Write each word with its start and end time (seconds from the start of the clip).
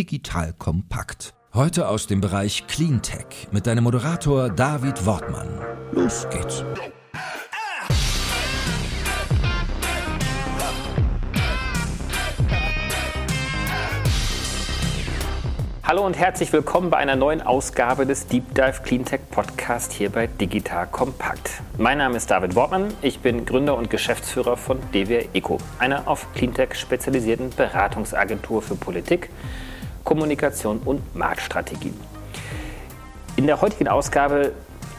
Digital 0.00 0.54
Kompakt. 0.54 1.34
Heute 1.52 1.86
aus 1.86 2.06
dem 2.06 2.22
Bereich 2.22 2.66
Cleantech 2.66 3.48
mit 3.52 3.66
deinem 3.66 3.84
Moderator 3.84 4.48
David 4.48 5.04
Wortmann. 5.04 5.46
Los 5.92 6.26
geht's. 6.30 6.64
Hallo 15.82 16.06
und 16.06 16.16
herzlich 16.16 16.50
willkommen 16.54 16.88
bei 16.88 16.96
einer 16.96 17.16
neuen 17.16 17.42
Ausgabe 17.42 18.06
des 18.06 18.26
Deep 18.26 18.54
Dive 18.54 18.80
Cleantech 18.82 19.20
Podcast 19.30 19.92
hier 19.92 20.08
bei 20.08 20.28
Digital 20.28 20.86
Kompakt. 20.86 21.60
Mein 21.76 21.98
Name 21.98 22.16
ist 22.16 22.30
David 22.30 22.54
Wortmann, 22.54 22.94
ich 23.02 23.18
bin 23.18 23.44
Gründer 23.44 23.76
und 23.76 23.90
Geschäftsführer 23.90 24.56
von 24.56 24.78
DWR 24.94 25.26
Eco, 25.34 25.58
einer 25.78 26.08
auf 26.08 26.32
Cleantech 26.32 26.76
spezialisierten 26.76 27.50
Beratungsagentur 27.50 28.62
für 28.62 28.76
Politik, 28.76 29.28
Kommunikation 30.04 30.80
und 30.84 31.14
Marktstrategien. 31.14 31.98
In 33.36 33.46
der 33.46 33.60
heutigen 33.60 33.88
Ausgabe 33.88 34.52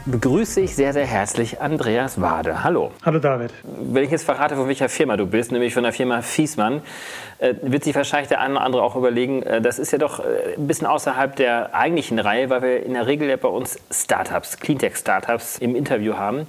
begrüße 0.04 0.60
ich 0.60 0.74
sehr, 0.74 0.92
sehr 0.92 1.06
herzlich 1.06 1.60
Andreas 1.60 2.20
Wade. 2.20 2.64
Hallo. 2.64 2.90
Hallo 3.04 3.18
David. 3.18 3.52
Wenn 3.62 4.04
ich 4.04 4.10
jetzt 4.10 4.24
verrate, 4.24 4.56
von 4.56 4.66
welcher 4.66 4.88
Firma 4.88 5.16
du 5.16 5.26
bist, 5.26 5.52
nämlich 5.52 5.74
von 5.74 5.84
der 5.84 5.92
Firma 5.92 6.22
Fiesmann, 6.22 6.82
äh, 7.38 7.54
wird 7.62 7.84
sich 7.84 7.94
wahrscheinlich 7.94 8.28
der 8.28 8.40
eine 8.40 8.54
oder 8.54 8.64
andere 8.64 8.82
auch 8.82 8.96
überlegen, 8.96 9.42
äh, 9.42 9.60
das 9.60 9.78
ist 9.78 9.92
ja 9.92 9.98
doch 9.98 10.20
äh, 10.20 10.54
ein 10.56 10.66
bisschen 10.66 10.86
außerhalb 10.86 11.36
der 11.36 11.74
eigentlichen 11.74 12.18
Reihe, 12.18 12.50
weil 12.50 12.62
wir 12.62 12.84
in 12.84 12.94
der 12.94 13.06
Regel 13.06 13.28
ja 13.28 13.36
bei 13.36 13.48
uns 13.48 13.78
Startups, 13.90 14.58
Cleantech-Startups 14.58 15.58
im 15.58 15.76
Interview 15.76 16.14
haben. 16.16 16.46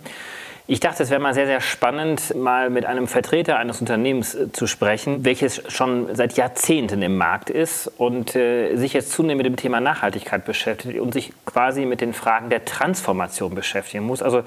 Ich 0.66 0.80
dachte, 0.80 1.04
es 1.04 1.10
wäre 1.10 1.20
mal 1.20 1.34
sehr, 1.34 1.46
sehr 1.46 1.60
spannend, 1.60 2.36
mal 2.36 2.70
mit 2.70 2.86
einem 2.86 3.08
Vertreter 3.08 3.58
eines 3.58 3.82
Unternehmens 3.82 4.34
äh, 4.34 4.50
zu 4.54 4.66
sprechen, 4.66 5.26
welches 5.26 5.62
schon 5.68 6.16
seit 6.16 6.38
Jahrzehnten 6.38 7.02
im 7.02 7.18
Markt 7.18 7.50
ist 7.50 7.92
und 7.98 8.34
äh, 8.38 8.78
sich 8.78 8.94
jetzt 8.94 9.12
zunehmend 9.12 9.40
mit 9.40 9.46
dem 9.46 9.58
Thema 9.58 9.82
Nachhaltigkeit 9.82 10.46
beschäftigt 10.46 11.00
und 11.00 11.14
sich 11.14 11.34
quasi 11.46 11.86
mit 11.86 12.00
den 12.00 12.14
Fragen 12.14 12.50
der 12.50 12.64
Transformation 12.64 13.56
beschäftigen 13.56 14.06
muss. 14.06 14.24
Also 14.24 14.44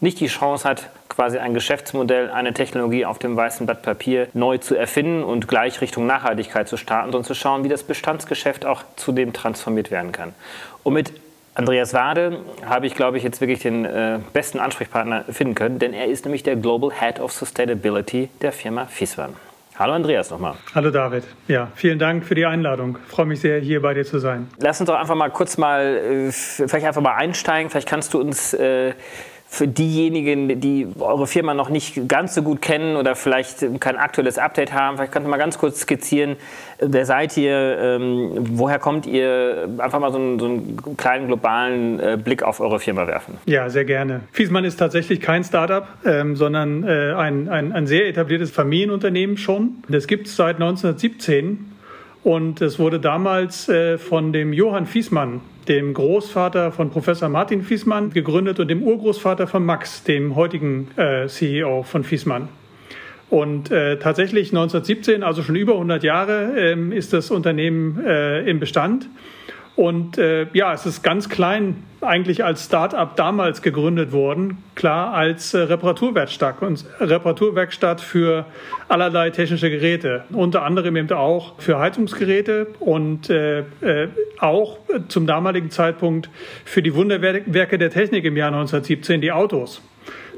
nicht 0.00 0.18
die 0.20 0.28
Chance 0.28 0.66
hat, 0.66 0.88
quasi 1.10 1.36
ein 1.36 1.52
Geschäftsmodell, 1.52 2.30
eine 2.30 2.54
Technologie 2.54 3.04
auf 3.04 3.18
dem 3.18 3.36
weißen 3.36 3.66
Blatt 3.66 3.82
Papier 3.82 4.28
neu 4.32 4.56
zu 4.56 4.74
erfinden 4.74 5.22
und 5.22 5.46
gleich 5.46 5.82
Richtung 5.82 6.06
Nachhaltigkeit 6.06 6.68
zu 6.68 6.78
starten, 6.78 7.12
sondern 7.12 7.26
zu 7.26 7.34
schauen, 7.34 7.64
wie 7.64 7.68
das 7.68 7.82
Bestandsgeschäft 7.82 8.64
auch 8.64 8.82
zudem 8.96 9.34
transformiert 9.34 9.90
werden 9.90 10.12
kann. 10.12 10.32
Und 10.84 10.94
mit 10.94 11.12
Andreas 11.54 11.92
Wade 11.94 12.38
habe 12.64 12.86
ich, 12.86 12.94
glaube 12.94 13.18
ich, 13.18 13.24
jetzt 13.24 13.40
wirklich 13.40 13.60
den 13.60 13.84
äh, 13.84 14.20
besten 14.32 14.60
Ansprechpartner 14.60 15.24
finden 15.30 15.54
können, 15.54 15.78
denn 15.78 15.92
er 15.92 16.06
ist 16.06 16.24
nämlich 16.24 16.42
der 16.42 16.56
Global 16.56 16.90
Head 16.92 17.18
of 17.20 17.32
Sustainability 17.32 18.28
der 18.40 18.52
Firma 18.52 18.86
Fiswan. 18.86 19.34
Hallo 19.76 19.94
Andreas 19.94 20.30
nochmal. 20.30 20.54
Hallo 20.74 20.90
David. 20.90 21.24
Ja, 21.48 21.68
vielen 21.74 21.98
Dank 21.98 22.24
für 22.24 22.34
die 22.34 22.44
Einladung. 22.44 22.98
Ich 23.04 23.10
freue 23.12 23.26
mich 23.26 23.40
sehr, 23.40 23.60
hier 23.60 23.82
bei 23.82 23.94
dir 23.94 24.04
zu 24.04 24.18
sein. 24.18 24.48
Lass 24.58 24.78
uns 24.80 24.88
doch 24.88 24.98
einfach 24.98 25.14
mal 25.14 25.30
kurz 25.30 25.56
mal, 25.56 26.28
äh, 26.28 26.30
vielleicht 26.30 26.86
einfach 26.86 27.00
mal 27.00 27.14
einsteigen. 27.14 27.70
Vielleicht 27.70 27.88
kannst 27.88 28.14
du 28.14 28.20
uns 28.20 28.54
äh, 28.54 28.92
für 29.52 29.66
diejenigen, 29.66 30.60
die 30.60 30.86
eure 31.00 31.26
Firma 31.26 31.54
noch 31.54 31.70
nicht 31.70 32.08
ganz 32.08 32.36
so 32.36 32.42
gut 32.42 32.62
kennen 32.62 32.94
oder 32.94 33.16
vielleicht 33.16 33.80
kein 33.80 33.96
aktuelles 33.96 34.38
Update 34.38 34.72
haben, 34.72 34.96
vielleicht 34.96 35.12
könnt 35.12 35.26
ihr 35.26 35.28
mal 35.28 35.38
ganz 35.38 35.58
kurz 35.58 35.80
skizzieren, 35.80 36.36
wer 36.80 37.06
seid 37.06 37.36
ihr, 37.36 37.78
ähm, 37.78 38.30
woher 38.52 38.78
kommt 38.78 39.06
ihr, 39.06 39.68
einfach 39.78 40.00
mal 40.00 40.12
so 40.12 40.18
einen, 40.18 40.38
so 40.38 40.46
einen 40.46 40.96
kleinen 40.96 41.26
globalen 41.26 42.00
äh, 42.00 42.18
Blick 42.22 42.42
auf 42.42 42.60
eure 42.60 42.80
Firma 42.80 43.06
werfen. 43.06 43.38
Ja, 43.46 43.68
sehr 43.68 43.84
gerne. 43.84 44.22
Fiesmann 44.32 44.64
ist 44.64 44.76
tatsächlich 44.76 45.20
kein 45.20 45.44
Startup, 45.44 45.86
ähm, 46.04 46.36
sondern 46.36 46.84
äh, 46.84 47.12
ein, 47.12 47.48
ein, 47.48 47.72
ein 47.72 47.86
sehr 47.86 48.08
etabliertes 48.08 48.50
Familienunternehmen 48.50 49.36
schon. 49.36 49.82
Das 49.88 50.06
gibt 50.06 50.26
es 50.26 50.36
seit 50.36 50.56
1917 50.56 51.70
und 52.22 52.60
es 52.60 52.78
wurde 52.78 53.00
damals 53.00 53.68
äh, 53.68 53.98
von 53.98 54.32
dem 54.32 54.52
Johann 54.52 54.86
Fiesmann, 54.86 55.40
dem 55.68 55.94
Großvater 55.94 56.72
von 56.72 56.90
Professor 56.90 57.28
Martin 57.28 57.62
Fiesmann, 57.62 58.10
gegründet 58.10 58.60
und 58.60 58.68
dem 58.68 58.82
Urgroßvater 58.82 59.46
von 59.46 59.64
Max, 59.64 60.04
dem 60.04 60.36
heutigen 60.36 60.88
äh, 60.96 61.26
CEO 61.28 61.82
von 61.82 62.04
Fiesmann. 62.04 62.48
Und 63.30 63.70
äh, 63.70 63.98
tatsächlich 63.98 64.48
1917, 64.48 65.22
also 65.22 65.42
schon 65.42 65.54
über 65.54 65.74
100 65.74 66.02
Jahre, 66.02 66.52
ähm, 66.58 66.90
ist 66.90 67.12
das 67.12 67.30
Unternehmen 67.30 68.04
äh, 68.04 68.40
im 68.42 68.58
Bestand. 68.58 69.08
Und 69.76 70.18
äh, 70.18 70.46
ja, 70.52 70.74
es 70.74 70.84
ist 70.84 71.02
ganz 71.02 71.28
klein 71.28 71.84
eigentlich 72.02 72.44
als 72.44 72.64
Start-up 72.66 73.16
damals 73.16 73.62
gegründet 73.62 74.12
worden, 74.12 74.58
klar 74.74 75.14
als 75.14 75.54
äh, 75.54 75.60
Reparaturwerkstatt 75.60 76.60
und 76.60 76.84
Reparaturwerkstatt 76.98 78.00
für 78.00 78.46
allerlei 78.88 79.30
technische 79.30 79.70
Geräte, 79.70 80.24
unter 80.32 80.64
anderem 80.64 80.96
eben 80.96 81.10
auch 81.12 81.58
für 81.58 81.78
Heizungsgeräte 81.78 82.66
und 82.80 83.30
äh, 83.30 83.60
äh, 83.80 84.08
auch 84.38 84.78
zum 85.08 85.26
damaligen 85.26 85.70
Zeitpunkt 85.70 86.28
für 86.64 86.82
die 86.82 86.94
Wunderwerke 86.94 87.78
der 87.78 87.90
Technik 87.90 88.24
im 88.24 88.36
Jahr 88.36 88.48
1917, 88.48 89.20
die 89.20 89.32
Autos. 89.32 89.80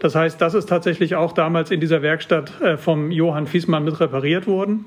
Das 0.00 0.14
heißt, 0.14 0.40
das 0.40 0.54
ist 0.54 0.68
tatsächlich 0.68 1.14
auch 1.14 1.32
damals 1.32 1.70
in 1.70 1.80
dieser 1.80 2.02
Werkstatt 2.02 2.60
äh, 2.60 2.76
vom 2.76 3.10
Johann 3.10 3.46
Fiesmann 3.46 3.84
mit 3.84 4.00
repariert 4.00 4.46
worden. 4.46 4.86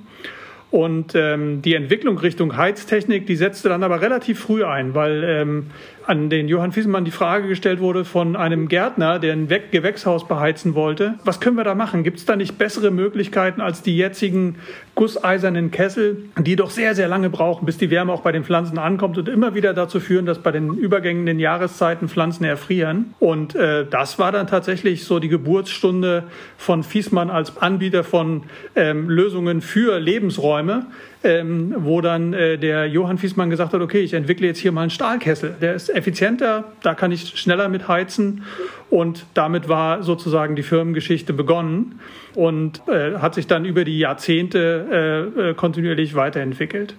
Und 0.72 1.14
ähm, 1.16 1.62
die 1.62 1.74
Entwicklung 1.74 2.18
Richtung 2.18 2.58
Heiztechnik, 2.58 3.28
die 3.28 3.36
setzte 3.38 3.70
dann 3.70 3.84
aber 3.84 4.02
relativ 4.02 4.40
früh 4.40 4.66
ein, 4.66 4.94
weil 4.94 5.24
ähm, 5.24 5.68
an 6.08 6.30
den 6.30 6.48
Johann 6.48 6.72
Fiesenmann 6.72 7.06
die 7.06 7.12
Frage 7.12 7.48
gestellt 7.48 7.80
wurde 7.80 8.06
von 8.06 8.36
einem 8.36 8.68
Gärtner, 8.68 9.20
der 9.20 9.34
ein 9.34 9.48
Gewächshaus 9.48 10.28
beheizen 10.28 10.76
wollte. 10.76 11.16
Was 11.24 11.40
können 11.40 11.58
wir 11.58 11.64
da 11.64 11.76
machen? 11.76 12.04
Gibt 12.04 12.20
es 12.20 12.26
da 12.26 12.36
nicht 12.36 12.58
bessere 12.58 12.92
Möglichkeiten 12.92 13.62
als 13.62 13.82
die 13.82 13.98
jetzigen 13.98 14.56
gusseisernen 14.94 15.72
Kessel, 15.72 16.26
die 16.40 16.56
doch 16.56 16.70
sehr, 16.70 16.96
sehr 16.96 17.08
lange 17.08 17.30
brauchen, 17.30 17.66
bis 17.66 17.78
die 17.78 17.90
Wärme 17.90 18.14
auch 18.14 18.22
bei 18.22 18.32
den 18.32 18.44
Pflanzen 18.44 18.78
ankommt 18.78 19.18
und 19.18 19.28
immer 19.28 19.56
wieder 19.56 19.74
dazu 19.74 20.00
führen, 20.00 20.26
dass 20.26 20.40
bei 20.40 20.52
den 20.52 20.74
übergängenden 20.74 21.40
Jahreszeiten 21.40 22.08
Pflanzen 22.08 22.46
erfrieren. 22.46 23.14
Und 23.20 23.56
äh, 23.56 23.86
das 23.86 24.20
war 24.20 24.32
dann 24.32 24.48
tatsächlich 24.48 25.04
so 25.04 25.20
die 25.20 25.30
Geburtsstunde 25.30 26.24
von 26.58 26.84
Fiesmann 26.84 27.30
als 27.30 27.58
Anbieter 27.58 28.04
von 28.04 28.44
ähm, 28.76 29.10
Lösungen 29.10 29.62
für 29.62 30.00
Lebensräume 30.00 30.86
ähm, 31.26 31.74
wo 31.80 32.02
dann 32.02 32.34
äh, 32.34 32.58
der 32.60 32.88
Johann 32.88 33.18
Fiesmann 33.18 33.50
gesagt 33.50 33.74
hat, 33.74 33.82
okay, 33.82 34.02
ich 34.02 34.14
entwickle 34.14 34.46
jetzt 34.46 34.60
hier 34.60 34.72
mal 34.72 34.82
einen 34.82 34.92
Stahlkessel. 34.92 35.56
Der 35.60 35.74
ist 35.74 35.90
effizienter, 35.90 36.66
da 36.84 36.94
kann 36.94 37.12
ich 37.12 37.40
schneller 37.40 37.68
mit 37.68 37.88
heizen 37.88 38.44
und 38.92 39.26
damit 39.34 39.68
war 39.68 40.04
sozusagen 40.04 40.56
die 40.56 40.62
Firmengeschichte 40.62 41.34
begonnen 41.34 42.00
und 42.36 42.88
äh, 42.88 43.16
hat 43.16 43.34
sich 43.34 43.48
dann 43.48 43.66
über 43.66 43.86
die 43.86 43.98
Jahrzehnte 43.98 45.32
äh, 45.36 45.50
äh 45.50 45.54
kontinuierlich 45.56 46.14
weiterentwickelt. 46.14 46.96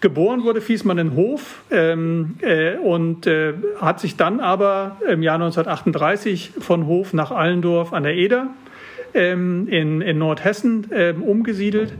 Geboren 0.00 0.42
wurde 0.42 0.60
Fiesmann 0.60 0.98
in 0.98 1.14
Hof 1.14 1.62
ähm, 1.70 2.34
äh, 2.40 2.76
und 2.76 3.28
äh, 3.28 3.54
hat 3.80 4.00
sich 4.00 4.16
dann 4.16 4.40
aber 4.40 4.96
im 5.08 5.22
Jahr 5.22 5.36
1938 5.36 6.54
von 6.58 6.86
Hof 6.86 7.12
nach 7.12 7.30
Allendorf 7.30 7.92
an 7.92 8.02
der 8.02 8.14
Eder 8.14 8.48
ähm, 9.14 9.68
in, 9.68 10.00
in 10.00 10.18
Nordhessen 10.18 10.88
ähm, 10.92 11.22
umgesiedelt 11.22 11.92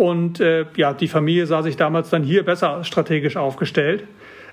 und 0.00 0.40
äh, 0.40 0.64
ja, 0.76 0.94
die 0.94 1.08
Familie 1.08 1.44
sah 1.44 1.62
sich 1.62 1.76
damals 1.76 2.08
dann 2.08 2.22
hier 2.22 2.42
besser 2.42 2.84
strategisch 2.84 3.36
aufgestellt. 3.36 4.04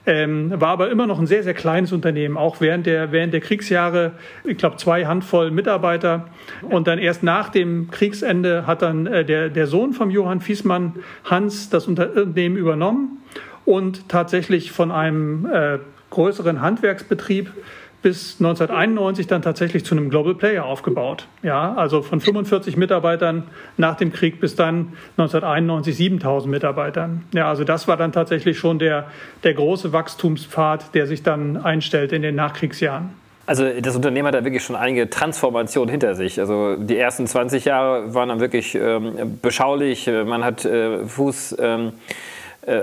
Ähm, 0.05 0.51
war 0.53 0.71
aber 0.71 0.91
immer 0.91 1.07
noch 1.07 1.19
ein 1.19 1.25
sehr, 1.25 1.41
sehr 1.41 1.53
kleines 1.53 1.93
Unternehmen, 1.93 2.35
auch 2.35 2.59
während 2.59 2.85
der, 2.85 3.13
während 3.13 3.31
der 3.31 3.39
Kriegsjahre, 3.39 4.11
ich 4.43 4.57
glaube, 4.57 4.75
zwei 4.75 5.05
Handvoll 5.05 5.51
Mitarbeiter. 5.51 6.27
Und 6.63 6.87
dann 6.87 6.99
erst 6.99 7.23
nach 7.23 7.47
dem 7.47 7.89
Kriegsende 7.91 8.67
hat 8.67 8.81
dann 8.81 9.07
äh, 9.07 9.23
der, 9.23 9.47
der 9.47 9.67
Sohn 9.67 9.93
von 9.93 10.11
Johann 10.11 10.41
Fiesmann, 10.41 10.95
Hans, 11.23 11.69
das 11.69 11.87
Unternehmen 11.87 12.57
übernommen 12.57 13.19
und 13.63 14.09
tatsächlich 14.09 14.73
von 14.73 14.91
einem 14.91 15.45
äh, 15.45 15.79
größeren 16.09 16.59
Handwerksbetrieb 16.59 17.53
bis 18.01 18.35
1991 18.39 19.27
dann 19.27 19.41
tatsächlich 19.41 19.83
zu 19.83 19.95
einem 19.95 20.09
Global 20.09 20.35
Player 20.35 20.65
aufgebaut. 20.65 21.27
Ja, 21.43 21.73
also 21.73 22.01
von 22.01 22.21
45 22.21 22.77
Mitarbeitern 22.77 23.43
nach 23.77 23.95
dem 23.95 24.13
Krieg 24.13 24.39
bis 24.39 24.55
dann 24.55 24.93
1991 25.17 25.95
7000 25.95 26.51
Mitarbeitern. 26.51 27.23
Ja, 27.33 27.49
also 27.49 27.63
das 27.63 27.87
war 27.87 27.97
dann 27.97 28.11
tatsächlich 28.11 28.57
schon 28.57 28.79
der, 28.79 29.07
der 29.43 29.53
große 29.53 29.93
Wachstumspfad, 29.93 30.93
der 30.93 31.07
sich 31.07 31.23
dann 31.23 31.57
einstellt 31.57 32.11
in 32.11 32.21
den 32.21 32.35
Nachkriegsjahren. 32.35 33.09
Also 33.47 33.65
das 33.81 33.95
Unternehmen 33.95 34.27
hat 34.27 34.35
da 34.35 34.43
wirklich 34.43 34.63
schon 34.63 34.75
einige 34.75 35.09
Transformationen 35.09 35.89
hinter 35.89 36.15
sich. 36.15 36.37
Also 36.39 36.75
die 36.75 36.97
ersten 36.97 37.25
20 37.25 37.63
Jahre 37.63 38.13
waren 38.13 38.27
dann 38.27 38.41
wirklich 38.41 38.75
ähm, 38.75 39.39
beschaulich. 39.41 40.07
Man 40.07 40.43
hat 40.43 40.65
äh, 40.65 41.05
Fuß 41.05 41.55
ähm, 41.57 41.87
äh, 41.87 41.91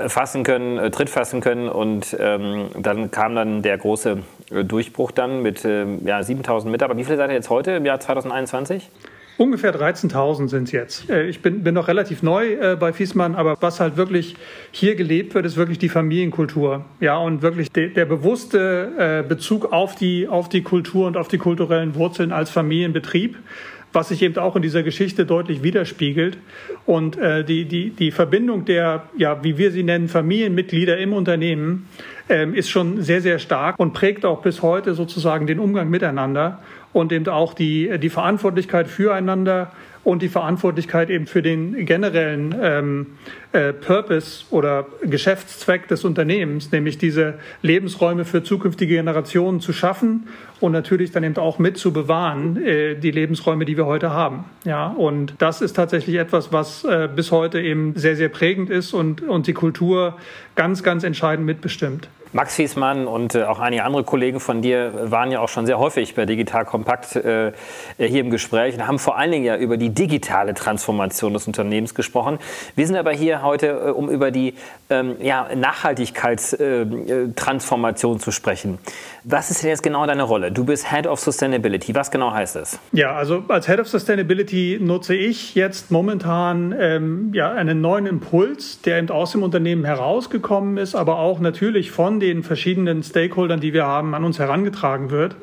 fassen 0.08 0.44
können, 0.44 0.78
äh, 0.78 0.90
Tritt 0.90 1.10
fassen 1.10 1.40
können. 1.40 1.68
Und 1.68 2.16
ähm, 2.18 2.68
dann 2.78 3.10
kam 3.10 3.34
dann 3.34 3.62
der 3.62 3.78
große 3.78 4.18
äh, 4.50 4.64
Durchbruch 4.64 5.10
dann 5.10 5.42
mit 5.42 5.64
äh, 5.64 5.86
ja, 6.04 6.22
7000 6.22 6.70
Mitarbeitern. 6.70 6.98
Wie 6.98 7.04
viele 7.04 7.16
seid 7.16 7.30
ihr 7.30 7.34
jetzt 7.34 7.50
heute 7.50 7.72
im 7.72 7.84
Jahr 7.84 8.00
2021? 8.00 8.90
Ungefähr 9.36 9.74
13.000 9.74 10.48
sind 10.48 10.64
es 10.64 10.72
jetzt. 10.72 11.10
Äh, 11.10 11.26
ich 11.26 11.42
bin, 11.42 11.64
bin 11.64 11.74
noch 11.74 11.88
relativ 11.88 12.22
neu 12.22 12.52
äh, 12.52 12.76
bei 12.76 12.92
Fiesmann, 12.92 13.34
aber 13.34 13.56
was 13.60 13.80
halt 13.80 13.96
wirklich 13.96 14.36
hier 14.70 14.94
gelebt 14.94 15.34
wird, 15.34 15.44
ist 15.44 15.56
wirklich 15.56 15.78
die 15.78 15.88
Familienkultur. 15.88 16.84
Ja, 17.00 17.16
und 17.16 17.42
wirklich 17.42 17.70
de, 17.72 17.92
der 17.92 18.04
bewusste 18.04 18.92
äh, 18.96 19.28
Bezug 19.28 19.72
auf 19.72 19.96
die, 19.96 20.28
auf 20.28 20.48
die 20.48 20.62
Kultur 20.62 21.08
und 21.08 21.16
auf 21.16 21.26
die 21.26 21.38
kulturellen 21.38 21.96
Wurzeln 21.96 22.30
als 22.30 22.50
Familienbetrieb 22.50 23.36
was 23.94 24.08
sich 24.08 24.22
eben 24.22 24.36
auch 24.38 24.56
in 24.56 24.62
dieser 24.62 24.82
Geschichte 24.82 25.24
deutlich 25.24 25.62
widerspiegelt. 25.62 26.36
Und 26.84 27.16
äh, 27.16 27.44
die, 27.44 27.64
die, 27.64 27.90
die 27.90 28.10
Verbindung 28.10 28.64
der, 28.64 29.04
ja, 29.16 29.42
wie 29.42 29.56
wir 29.56 29.70
sie 29.70 29.82
nennen, 29.82 30.08
Familienmitglieder 30.08 30.98
im 30.98 31.12
Unternehmen 31.12 31.88
ähm, 32.28 32.54
ist 32.54 32.68
schon 32.70 33.02
sehr, 33.02 33.20
sehr 33.20 33.38
stark 33.38 33.78
und 33.78 33.92
prägt 33.92 34.24
auch 34.24 34.42
bis 34.42 34.62
heute 34.62 34.94
sozusagen 34.94 35.46
den 35.46 35.60
Umgang 35.60 35.88
miteinander 35.88 36.60
und 36.92 37.12
eben 37.12 37.28
auch 37.28 37.54
die, 37.54 37.98
die 37.98 38.10
Verantwortlichkeit 38.10 38.88
füreinander 38.88 39.72
und 40.04 40.22
die 40.22 40.28
Verantwortlichkeit 40.28 41.10
eben 41.10 41.26
für 41.26 41.42
den 41.42 41.86
generellen 41.86 42.54
ähm, 42.60 43.06
äh, 43.52 43.72
Purpose 43.72 44.44
oder 44.50 44.86
Geschäftszweck 45.02 45.88
des 45.88 46.04
Unternehmens, 46.04 46.70
nämlich 46.70 46.98
diese 46.98 47.34
Lebensräume 47.62 48.24
für 48.24 48.42
zukünftige 48.42 48.96
Generationen 48.96 49.60
zu 49.60 49.72
schaffen 49.72 50.28
und 50.60 50.72
natürlich 50.72 51.10
dann 51.10 51.24
eben 51.24 51.36
auch 51.38 51.58
mit 51.58 51.78
zu 51.78 51.92
bewahren, 51.92 52.62
äh, 52.62 52.94
die 52.96 53.10
Lebensräume, 53.10 53.64
die 53.64 53.76
wir 53.76 53.86
heute 53.86 54.10
haben. 54.10 54.44
Ja, 54.64 54.88
und 54.88 55.34
das 55.38 55.62
ist 55.62 55.74
tatsächlich 55.74 56.16
etwas, 56.16 56.52
was 56.52 56.84
äh, 56.84 57.08
bis 57.14 57.32
heute 57.32 57.60
eben 57.60 57.94
sehr, 57.96 58.16
sehr 58.16 58.28
prägend 58.28 58.70
ist 58.70 58.92
und, 58.92 59.22
und 59.22 59.46
die 59.46 59.54
Kultur 59.54 60.16
ganz, 60.54 60.82
ganz 60.82 61.02
entscheidend 61.02 61.46
mitbestimmt. 61.46 62.08
Max 62.34 62.54
Fiesmann 62.56 63.06
und 63.06 63.34
äh, 63.36 63.44
auch 63.44 63.60
einige 63.60 63.84
andere 63.84 64.02
Kollegen 64.02 64.40
von 64.40 64.60
dir 64.60 65.08
waren 65.08 65.30
ja 65.30 65.38
auch 65.38 65.48
schon 65.48 65.66
sehr 65.66 65.78
häufig 65.78 66.16
bei 66.16 66.26
Digital 66.26 66.64
Kompakt 66.64 67.14
äh, 67.14 67.52
hier 67.96 68.20
im 68.20 68.30
Gespräch 68.30 68.74
und 68.74 68.88
haben 68.88 68.98
vor 68.98 69.16
allen 69.16 69.30
Dingen 69.30 69.44
ja 69.44 69.56
über 69.56 69.76
die 69.76 69.90
digitale 69.90 70.52
Transformation 70.52 71.32
des 71.32 71.46
Unternehmens 71.46 71.94
gesprochen. 71.94 72.40
Wir 72.74 72.88
sind 72.88 72.96
aber 72.96 73.12
hier 73.12 73.42
heute, 73.42 73.68
äh, 73.68 73.90
um 73.90 74.10
über 74.10 74.32
die 74.32 74.54
ähm, 74.90 75.14
ja, 75.20 75.46
Nachhaltigkeitstransformation 75.54 78.16
äh, 78.16 78.18
zu 78.18 78.32
sprechen. 78.32 78.80
Was 79.26 79.50
ist 79.50 79.62
denn 79.62 79.70
jetzt 79.70 79.82
genau 79.82 80.06
deine 80.06 80.22
Rolle? 80.22 80.52
Du 80.52 80.66
bist 80.66 80.92
Head 80.92 81.06
of 81.06 81.18
Sustainability. 81.18 81.94
Was 81.94 82.10
genau 82.10 82.32
heißt 82.34 82.56
das? 82.56 82.78
Ja, 82.92 83.14
also 83.14 83.42
als 83.48 83.66
Head 83.66 83.80
of 83.80 83.88
Sustainability 83.88 84.78
nutze 84.78 85.14
ich 85.14 85.54
jetzt 85.54 85.90
momentan 85.90 86.74
ähm, 86.78 87.30
ja, 87.32 87.50
einen 87.50 87.80
neuen 87.80 88.04
Impuls, 88.04 88.82
der 88.82 88.98
eben 88.98 89.08
aus 89.08 89.32
dem 89.32 89.42
Unternehmen 89.42 89.86
herausgekommen 89.86 90.76
ist, 90.76 90.94
aber 90.94 91.20
auch 91.20 91.40
natürlich 91.40 91.90
von 91.90 92.20
den 92.20 92.42
verschiedenen 92.42 93.02
Stakeholdern, 93.02 93.60
die 93.60 93.72
wir 93.72 93.86
haben, 93.86 94.14
an 94.14 94.24
uns 94.24 94.38
herangetragen 94.38 95.10
wird 95.10 95.36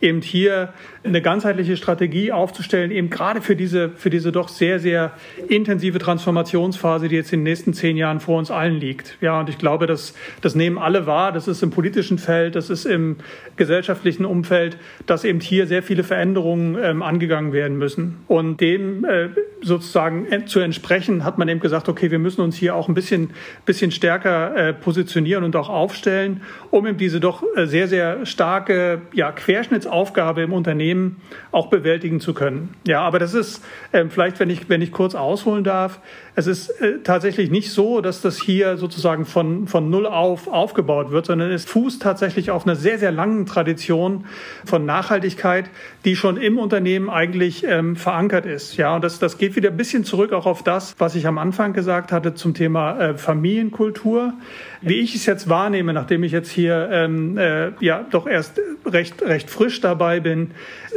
eben 0.00 0.22
hier 0.22 0.72
eine 1.02 1.22
ganzheitliche 1.22 1.78
Strategie 1.78 2.30
aufzustellen, 2.30 2.90
eben 2.90 3.08
gerade 3.08 3.40
für 3.40 3.56
diese, 3.56 3.88
für 3.90 4.10
diese 4.10 4.32
doch 4.32 4.48
sehr, 4.48 4.78
sehr 4.78 5.12
intensive 5.48 5.98
Transformationsphase, 5.98 7.08
die 7.08 7.16
jetzt 7.16 7.32
in 7.32 7.40
den 7.40 7.44
nächsten 7.44 7.72
zehn 7.72 7.96
Jahren 7.96 8.20
vor 8.20 8.38
uns 8.38 8.50
allen 8.50 8.78
liegt. 8.78 9.16
Ja, 9.22 9.40
und 9.40 9.48
ich 9.48 9.56
glaube, 9.56 9.86
das, 9.86 10.14
das 10.42 10.54
nehmen 10.54 10.76
alle 10.76 11.06
wahr. 11.06 11.32
Das 11.32 11.48
ist 11.48 11.62
im 11.62 11.70
politischen 11.70 12.18
Feld, 12.18 12.54
das 12.54 12.68
ist 12.68 12.84
im 12.84 13.16
gesellschaftlichen 13.56 14.26
Umfeld, 14.26 14.76
dass 15.06 15.24
eben 15.24 15.40
hier 15.40 15.66
sehr 15.66 15.82
viele 15.82 16.04
Veränderungen 16.04 16.76
ähm, 16.82 17.02
angegangen 17.02 17.54
werden 17.54 17.78
müssen. 17.78 18.18
Und 18.28 18.60
dem 18.60 19.06
äh, 19.06 19.28
sozusagen 19.62 20.26
zu 20.46 20.60
entsprechen, 20.60 21.24
hat 21.24 21.38
man 21.38 21.48
eben 21.48 21.60
gesagt, 21.60 21.88
okay, 21.88 22.10
wir 22.10 22.18
müssen 22.18 22.42
uns 22.42 22.56
hier 22.56 22.74
auch 22.74 22.88
ein 22.88 22.94
bisschen, 22.94 23.30
bisschen 23.64 23.90
stärker 23.90 24.54
äh, 24.54 24.72
positionieren 24.74 25.44
und 25.44 25.56
auch 25.56 25.70
aufstellen, 25.70 26.42
um 26.70 26.86
eben 26.86 26.98
diese 26.98 27.20
doch 27.20 27.42
äh, 27.56 27.66
sehr, 27.66 27.88
sehr 27.88 28.26
starke 28.26 29.00
ja, 29.14 29.32
Querschnittsaufgabe 29.32 30.42
im 30.42 30.52
Unternehmen 30.52 30.89
auch 31.52 31.68
bewältigen 31.68 32.20
zu 32.20 32.34
können. 32.34 32.74
Ja, 32.86 33.00
aber 33.00 33.18
das 33.18 33.34
ist 33.34 33.64
äh, 33.92 34.04
vielleicht, 34.08 34.40
wenn 34.40 34.50
ich, 34.50 34.68
wenn 34.68 34.82
ich 34.82 34.92
kurz 34.92 35.14
ausholen 35.14 35.64
darf, 35.64 36.00
es 36.40 36.46
ist 36.46 36.70
äh, 36.80 37.00
tatsächlich 37.04 37.50
nicht 37.50 37.70
so, 37.70 38.00
dass 38.00 38.22
das 38.22 38.40
hier 38.40 38.78
sozusagen 38.78 39.26
von, 39.26 39.68
von 39.68 39.90
Null 39.90 40.06
auf 40.06 40.48
aufgebaut 40.48 41.10
wird, 41.10 41.26
sondern 41.26 41.50
es 41.50 41.66
fußt 41.66 42.00
tatsächlich 42.00 42.50
auf 42.50 42.66
einer 42.66 42.76
sehr, 42.76 42.98
sehr 42.98 43.12
langen 43.12 43.44
Tradition 43.44 44.24
von 44.64 44.86
Nachhaltigkeit, 44.86 45.66
die 46.04 46.16
schon 46.16 46.38
im 46.38 46.58
Unternehmen 46.58 47.10
eigentlich 47.10 47.64
ähm, 47.64 47.94
verankert 47.94 48.46
ist. 48.46 48.76
Ja, 48.78 48.94
und 48.94 49.04
das, 49.04 49.18
das 49.18 49.36
geht 49.36 49.54
wieder 49.54 49.70
ein 49.70 49.76
bisschen 49.76 50.04
zurück 50.04 50.32
auch 50.32 50.46
auf 50.46 50.62
das, 50.62 50.94
was 50.98 51.14
ich 51.14 51.26
am 51.26 51.36
Anfang 51.36 51.74
gesagt 51.74 52.10
hatte 52.10 52.34
zum 52.34 52.54
Thema 52.54 52.98
äh, 52.98 53.18
Familienkultur. 53.18 54.32
Wie 54.82 55.00
ich 55.00 55.14
es 55.14 55.26
jetzt 55.26 55.50
wahrnehme, 55.50 55.92
nachdem 55.92 56.24
ich 56.24 56.32
jetzt 56.32 56.50
hier 56.50 56.88
ähm, 56.90 57.36
äh, 57.36 57.72
ja 57.80 58.06
doch 58.10 58.26
erst 58.26 58.58
recht, 58.86 59.20
recht 59.22 59.50
frisch 59.50 59.82
dabei 59.82 60.20
bin, 60.20 60.52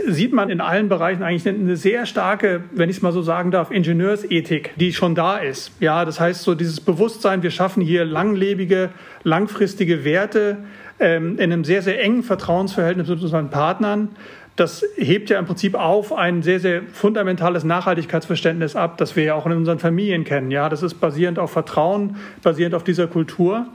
sieht 0.07 0.31
man 0.31 0.49
in 0.49 0.61
allen 0.61 0.87
Bereichen 0.87 1.21
eigentlich 1.21 1.45
eine 1.45 1.75
sehr 1.75 2.05
starke, 2.05 2.63
wenn 2.71 2.89
ich 2.89 2.97
es 2.97 3.01
mal 3.01 3.11
so 3.11 3.21
sagen 3.21 3.51
darf, 3.51 3.71
Ingenieursethik, 3.71 4.71
die 4.77 4.93
schon 4.93 5.15
da 5.15 5.32
ist. 5.37 5.71
Ja, 5.79 6.05
das 6.05 6.19
heißt 6.19 6.43
so 6.43 6.55
dieses 6.55 6.79
Bewusstsein, 6.79 7.43
wir 7.43 7.51
schaffen 7.51 7.81
hier 7.81 8.05
langlebige, 8.05 8.89
langfristige 9.23 10.03
Werte 10.03 10.57
ähm, 10.99 11.37
in 11.37 11.51
einem 11.51 11.63
sehr, 11.63 11.81
sehr 11.81 12.01
engen 12.01 12.23
Vertrauensverhältnis 12.23 13.07
mit 13.07 13.21
unseren 13.21 13.49
Partnern. 13.49 14.09
Das 14.55 14.85
hebt 14.95 15.31
ja 15.31 15.39
im 15.39 15.45
Prinzip 15.45 15.73
auf 15.73 16.13
ein 16.13 16.43
sehr, 16.43 16.59
sehr 16.59 16.83
fundamentales 16.83 17.63
Nachhaltigkeitsverständnis 17.63 18.75
ab, 18.75 18.97
das 18.97 19.15
wir 19.15 19.23
ja 19.23 19.33
auch 19.35 19.47
in 19.47 19.53
unseren 19.53 19.79
Familien 19.79 20.25
kennen. 20.25 20.51
Ja, 20.51 20.69
das 20.69 20.83
ist 20.83 20.95
basierend 20.95 21.39
auf 21.39 21.51
Vertrauen, 21.51 22.17
basierend 22.43 22.75
auf 22.75 22.83
dieser 22.83 23.07
Kultur. 23.07 23.65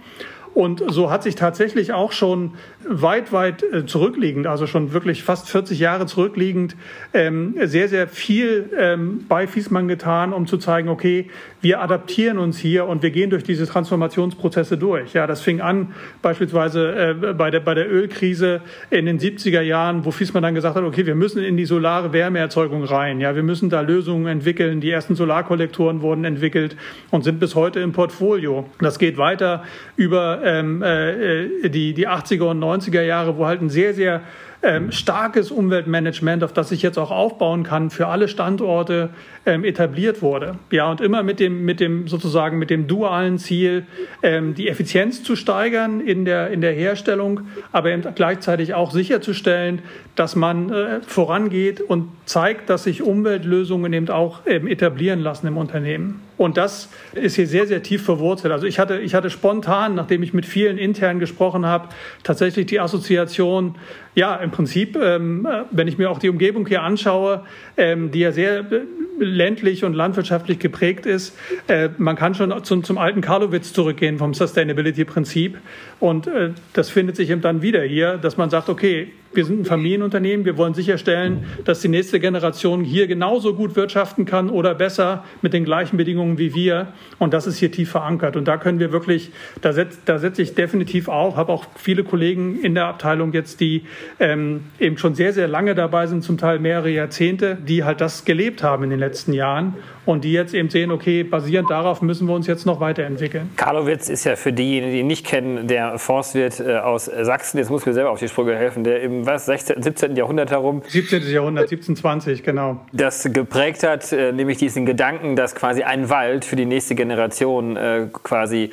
Und 0.59 0.83
so 0.89 1.09
hat 1.09 1.23
sich 1.23 1.37
tatsächlich 1.37 1.93
auch 1.93 2.11
schon 2.11 2.55
weit, 2.85 3.33
weit 3.33 3.63
äh, 3.63 3.87
zurückliegend, 3.87 4.49
also 4.49 4.67
schon 4.67 4.93
wirklich 4.93 5.23
fast 5.23 5.49
40 5.49 5.79
Jahre 5.79 6.07
zurückliegend, 6.07 6.75
ähm, 7.15 7.55
sehr, 7.63 7.89
sehr 7.89 8.09
viel 8.09 8.69
ähm, 8.77 9.25
bei 9.29 9.47
Fiesmann 9.47 9.87
getan, 9.87 10.33
um 10.33 10.49
zu 10.49 10.59
zeigen, 10.59 10.89
okay, 10.89 11.31
wir 11.61 11.81
adaptieren 11.81 12.39
uns 12.39 12.59
hier 12.59 12.87
und 12.87 13.05
wir 13.05 13.11
gehen 13.11 13.31
durch 13.31 13.45
diese 13.45 13.69
Transformationsprozesse 13.69 14.77
durch. 14.79 15.13
Ja, 15.15 15.29
das 15.29 15.43
fing 15.43 15.61
an 15.61 15.93
beispielsweise 16.23 17.15
äh, 17.23 17.35
bei, 17.35 17.53
der, 17.53 17.61
bei 17.61 17.75
der 17.75 17.89
Ölkrise 17.89 18.61
in 18.91 19.07
den 19.07 19.21
70er 19.21 19.61
Jahren, 19.61 20.05
wo 20.05 20.11
Fiesmann 20.11 20.43
dann 20.43 20.57
gesagt 20.57 20.75
hat, 20.75 20.83
okay, 20.83 21.07
wir 21.07 21.15
müssen 21.15 21.41
in 21.41 21.57
die 21.57 21.67
solare 21.67 22.13
Wärmeerzeugung 22.13 22.83
rein. 22.83 23.21
Ja, 23.21 23.37
wir 23.37 23.45
müssen 23.45 23.71
da 23.71 23.83
Lösungen 23.83 24.27
entwickeln. 24.27 24.81
Die 24.81 24.91
ersten 24.91 25.15
Solarkollektoren 25.15 26.03
wurden 26.03 26.25
entwickelt 26.25 26.77
und 27.11 27.23
sind 27.23 27.39
bis 27.39 27.55
heute 27.55 27.79
im 27.79 27.93
Portfolio. 27.93 28.69
Das 28.81 28.99
geht 28.99 29.19
weiter 29.19 29.63
über 29.95 30.48
ähm, 30.49 30.83
äh, 30.83 31.69
die, 31.69 31.93
die 31.93 32.09
80er 32.09 32.45
und 32.45 32.63
90er 32.63 33.03
Jahre, 33.03 33.37
wo 33.37 33.47
halt 33.47 33.61
ein 33.61 33.69
sehr, 33.71 33.93
sehr 33.95 34.23
ähm, 34.63 34.91
starkes 34.91 35.51
Umweltmanagement, 35.51 36.43
auf 36.43 36.53
das 36.53 36.73
ich 36.73 36.83
jetzt 36.83 36.99
auch 36.99 37.13
aufbauen 37.13 37.63
kann, 37.63 37.91
für 37.91 38.09
alle 38.09 38.27
Standorte 38.27 39.11
ähm, 39.47 39.63
etabliert 39.63 40.21
wurde. 40.21 40.57
Ja, 40.73 40.91
und 40.91 41.01
immer 41.01 41.23
mit 41.23 41.39
dem, 41.39 41.65
mit 41.65 41.79
dem 41.79 42.09
sozusagen 42.09 42.59
mit 42.59 42.71
dem 42.71 42.89
dualen 42.89 43.39
Ziel, 43.39 43.87
ähm, 44.23 44.55
die 44.55 44.69
Effizienz 44.69 45.23
zu 45.23 45.37
steigern 45.37 46.01
in 46.01 46.25
der, 46.25 46.51
in 46.51 46.61
der 46.61 46.73
Herstellung, 46.73 47.43
aber 47.71 47.91
eben 47.91 48.03
gleichzeitig 48.15 48.75
auch 48.75 48.91
sicherzustellen, 48.91 49.83
dass 50.17 50.35
man 50.35 50.71
äh, 50.71 51.01
vorangeht 51.03 51.81
und 51.81 52.09
zeigt, 52.25 52.69
dass 52.69 52.85
sich 52.85 53.03
Umweltlösungen 53.03 53.93
eben 53.93 54.09
auch 54.09 54.41
ähm, 54.47 54.67
etablieren 54.67 55.21
lassen 55.21 55.47
im 55.47 55.57
Unternehmen. 55.57 56.28
Und 56.39 56.57
das 56.57 56.89
ist 57.15 57.35
hier 57.35 57.49
sehr, 57.49 57.67
sehr 57.67 57.83
tief 57.83 58.05
verwurzelt. 58.05 58.53
Also 58.53 58.67
ich 58.67 58.79
hatte, 58.79 59.01
ich 59.01 59.15
hatte 59.15 59.29
spontan, 59.29 59.97
nachdem 59.97 60.23
ich 60.23 60.33
mit 60.33 60.47
vielen 60.47 60.79
intern 60.79 61.19
gesprochen 61.19 61.67
habe, 61.67 61.89
tatsächlich 62.23 62.67
die 62.67 62.81
Assoziation, 62.81 63.75
ja, 64.15 64.37
im 64.37 64.51
Prinzip, 64.51 64.97
ähm, 64.97 65.47
äh, 65.47 65.65
wenn 65.71 65.89
ich 65.89 65.99
mir 65.99 66.11
auch 66.11 66.19
die 66.19 66.29
Umgebung 66.29 66.67
hier 66.67 66.83
anschaue, 66.83 67.45
ähm, 67.77 68.11
die 68.13 68.21
ja 68.21 68.33
sehr 68.33 68.61
äh, 68.61 68.81
ländlich 69.19 69.85
und 69.85 69.95
landwirtschaftlich 69.95 70.61
geprägt 70.61 71.07
ist. 71.07 71.37
Äh, 71.67 71.91
man 71.99 72.15
kann 72.15 72.35
schon 72.35 72.53
zum, 72.65 72.85
zum 72.85 72.99
alten 72.99 73.21
Karlowitz 73.21 73.73
zurückgehen 73.73 74.19
vom 74.19 74.33
Sustainability-Prinzip. 74.33 75.59
Und 75.99 76.29
äh, 76.29 76.51
das 76.73 76.89
findet 76.89 77.17
sich 77.17 77.31
eben 77.31 77.41
dann 77.41 77.63
wieder 77.63 77.83
hier, 77.83 78.17
dass 78.17 78.37
man 78.37 78.49
sagt, 78.49 78.69
okay, 78.69 79.09
wir 79.33 79.45
sind 79.45 79.61
ein 79.61 79.65
Familienunternehmen, 79.65 80.47
wir 80.47 80.57
wollen 80.57 80.75
sicherstellen, 80.75 81.45
dass 81.65 81.81
die 81.81 81.89
nächste 81.89 82.19
Generation 82.19 82.83
hier 82.83 83.07
genauso 83.07 83.55
gut 83.55 83.77
wirtschaften 83.77 84.25
kann 84.25 84.51
oder 84.51 84.75
besser 84.75 85.25
mit 85.43 85.53
den 85.53 85.65
gleichen 85.65 85.97
Bedingungen 85.97 86.39
wie 86.39 86.55
wir. 86.55 86.89
Und 87.19 87.35
das 87.35 87.47
ist 87.47 87.59
hier 87.59 87.71
tief 87.71 87.91
verankert. 87.91 88.37
Und 88.37 88.47
da 88.47 88.57
können 88.57 88.81
wir 88.81 88.93
wirklich, 88.93 89.31
da 89.61 89.73
setze 89.73 89.99
da 90.05 90.19
setz 90.19 90.39
ich 90.39 90.55
definitiv 90.55 91.09
auf, 91.09 91.37
habe 91.37 91.53
auch 91.53 91.67
viele 91.77 92.05
Kollegen 92.05 92.61
in 92.61 92.75
der 92.75 92.87
Abteilung 92.87 93.33
jetzt, 93.33 93.61
die 93.61 93.83
ähm, 94.19 94.61
eben 94.79 94.97
schon 94.99 95.15
sehr, 95.15 95.33
sehr 95.33 95.49
lange 95.49 95.75
dabei 95.75 96.07
sind, 96.07 96.25
zum 96.25 96.39
Teil 96.39 96.59
mehrere 96.59 96.91
Jahrzehnte, 96.91 97.57
die 97.57 97.85
halt 97.85 98.01
das 98.01 98.25
gelebt 98.25 98.63
haben 98.63 98.85
in 98.85 98.91
den 98.91 98.99
letzten 98.99 99.33
Jahren 99.33 99.75
und 100.09 100.25
die 100.25 100.33
jetzt 100.33 100.55
eben 100.55 100.71
sehen, 100.71 100.91
okay, 100.91 101.23
basierend 101.23 101.71
darauf 101.71 102.01
müssen 102.01 102.27
wir 102.29 102.35
uns 102.35 102.47
jetzt 102.47 102.65
noch 102.65 102.81
weiterentwickeln. 102.81 103.51
Karlowitz 103.57 104.09
ist 104.09 104.25
ja 104.25 104.37
für 104.37 104.55
diejenigen, 104.55 104.93
die 104.93 105.01
ihn 105.01 105.07
nicht 105.07 105.27
kennen, 105.27 105.69
der 105.69 105.99
Forstwirt 105.99 106.61
äh, 106.61 106.79
aus 106.79 107.05
Sachsen. 107.05 107.59
Jetzt 107.59 107.69
muss 107.69 107.85
mir 107.85 107.93
selber 107.93 108.11
auf 108.11 108.19
die 108.19 108.29
Sprünge 108.29 108.57
helfen, 108.57 108.85
der 108.85 109.03
im 109.03 109.27
was, 109.27 109.45
16., 109.45 109.83
17. 109.83 110.17
Jahrhundert 110.17 110.51
herum. 110.51 110.81
17. 110.87 111.31
Jahrhundert, 111.31 111.65
1720, 111.65 112.43
genau. 112.43 112.81
Das 112.91 113.29
geprägt 113.31 113.83
hat, 113.83 114.11
äh, 114.11 114.33
nämlich 114.33 114.57
diesen 114.57 114.87
Gedanken, 114.87 115.37
dass 115.37 115.55
quasi 115.55 115.83
ein 115.83 116.09
Wald 116.09 116.47
für 116.47 116.57
die 116.57 116.65
nächste 116.65 116.95
Generation 116.95 117.77
äh, 117.77 118.07
quasi 118.11 118.71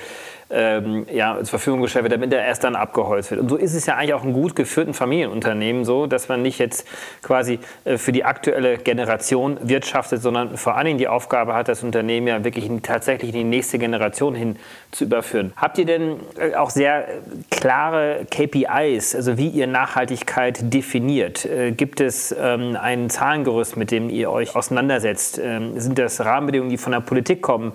ähm, 0.49 1.07
ja, 1.11 1.35
zur 1.37 1.45
Verfügung 1.45 1.81
gestellt 1.81 2.03
wird, 2.03 2.13
damit 2.13 2.31
er 2.31 2.45
erst 2.45 2.63
dann 2.63 2.75
abgeholzt 2.75 3.31
wird. 3.31 3.41
Und 3.41 3.49
so 3.49 3.55
ist 3.55 3.73
es 3.73 3.85
ja 3.85 3.95
eigentlich 3.95 4.13
auch 4.13 4.23
ein 4.23 4.33
gut 4.33 4.55
geführten 4.55 4.93
Familienunternehmen 4.93 5.85
so, 5.85 6.05
dass 6.05 6.29
man 6.29 6.41
nicht 6.41 6.59
jetzt 6.59 6.87
quasi 7.23 7.59
äh, 7.83 7.97
für 7.97 8.11
die 8.11 8.23
aktuelle 8.23 8.77
Generation 8.77 9.57
wirtschaftet, 9.63 10.21
sondern 10.21 10.57
vor 10.57 10.75
allen 10.75 10.85
Dingen 10.85 10.97
die 10.99 11.07
Aufgabe 11.07 11.55
hat, 11.55 11.67
das 11.67 11.83
Unternehmen 11.83 12.27
ja 12.27 12.43
wirklich 12.43 12.67
in, 12.67 12.83
tatsächlich 12.83 13.31
in 13.33 13.37
die 13.37 13.43
nächste 13.43 13.79
Generation 13.79 14.35
hin 14.35 14.57
zu 14.91 15.05
überführen. 15.05 15.51
Habt 15.55 15.77
ihr 15.79 15.85
denn 15.85 16.19
äh, 16.37 16.55
auch 16.55 16.69
sehr 16.69 17.07
klare 17.49 18.27
KPIs, 18.29 19.15
also 19.15 19.37
wie 19.37 19.49
ihr 19.49 19.67
Nachhaltigkeit 19.67 20.73
definiert? 20.73 21.45
Äh, 21.45 21.71
gibt 21.71 22.01
es 22.01 22.35
ähm, 22.37 22.77
ein 22.79 23.09
Zahlengerüst, 23.09 23.77
mit 23.77 23.89
dem 23.89 24.09
ihr 24.09 24.31
euch 24.31 24.55
auseinandersetzt? 24.55 25.39
Ähm, 25.43 25.79
sind 25.79 25.97
das 25.97 26.23
Rahmenbedingungen, 26.23 26.69
die 26.69 26.77
von 26.77 26.91
der 26.91 26.99
Politik 26.99 27.41
kommen? 27.41 27.73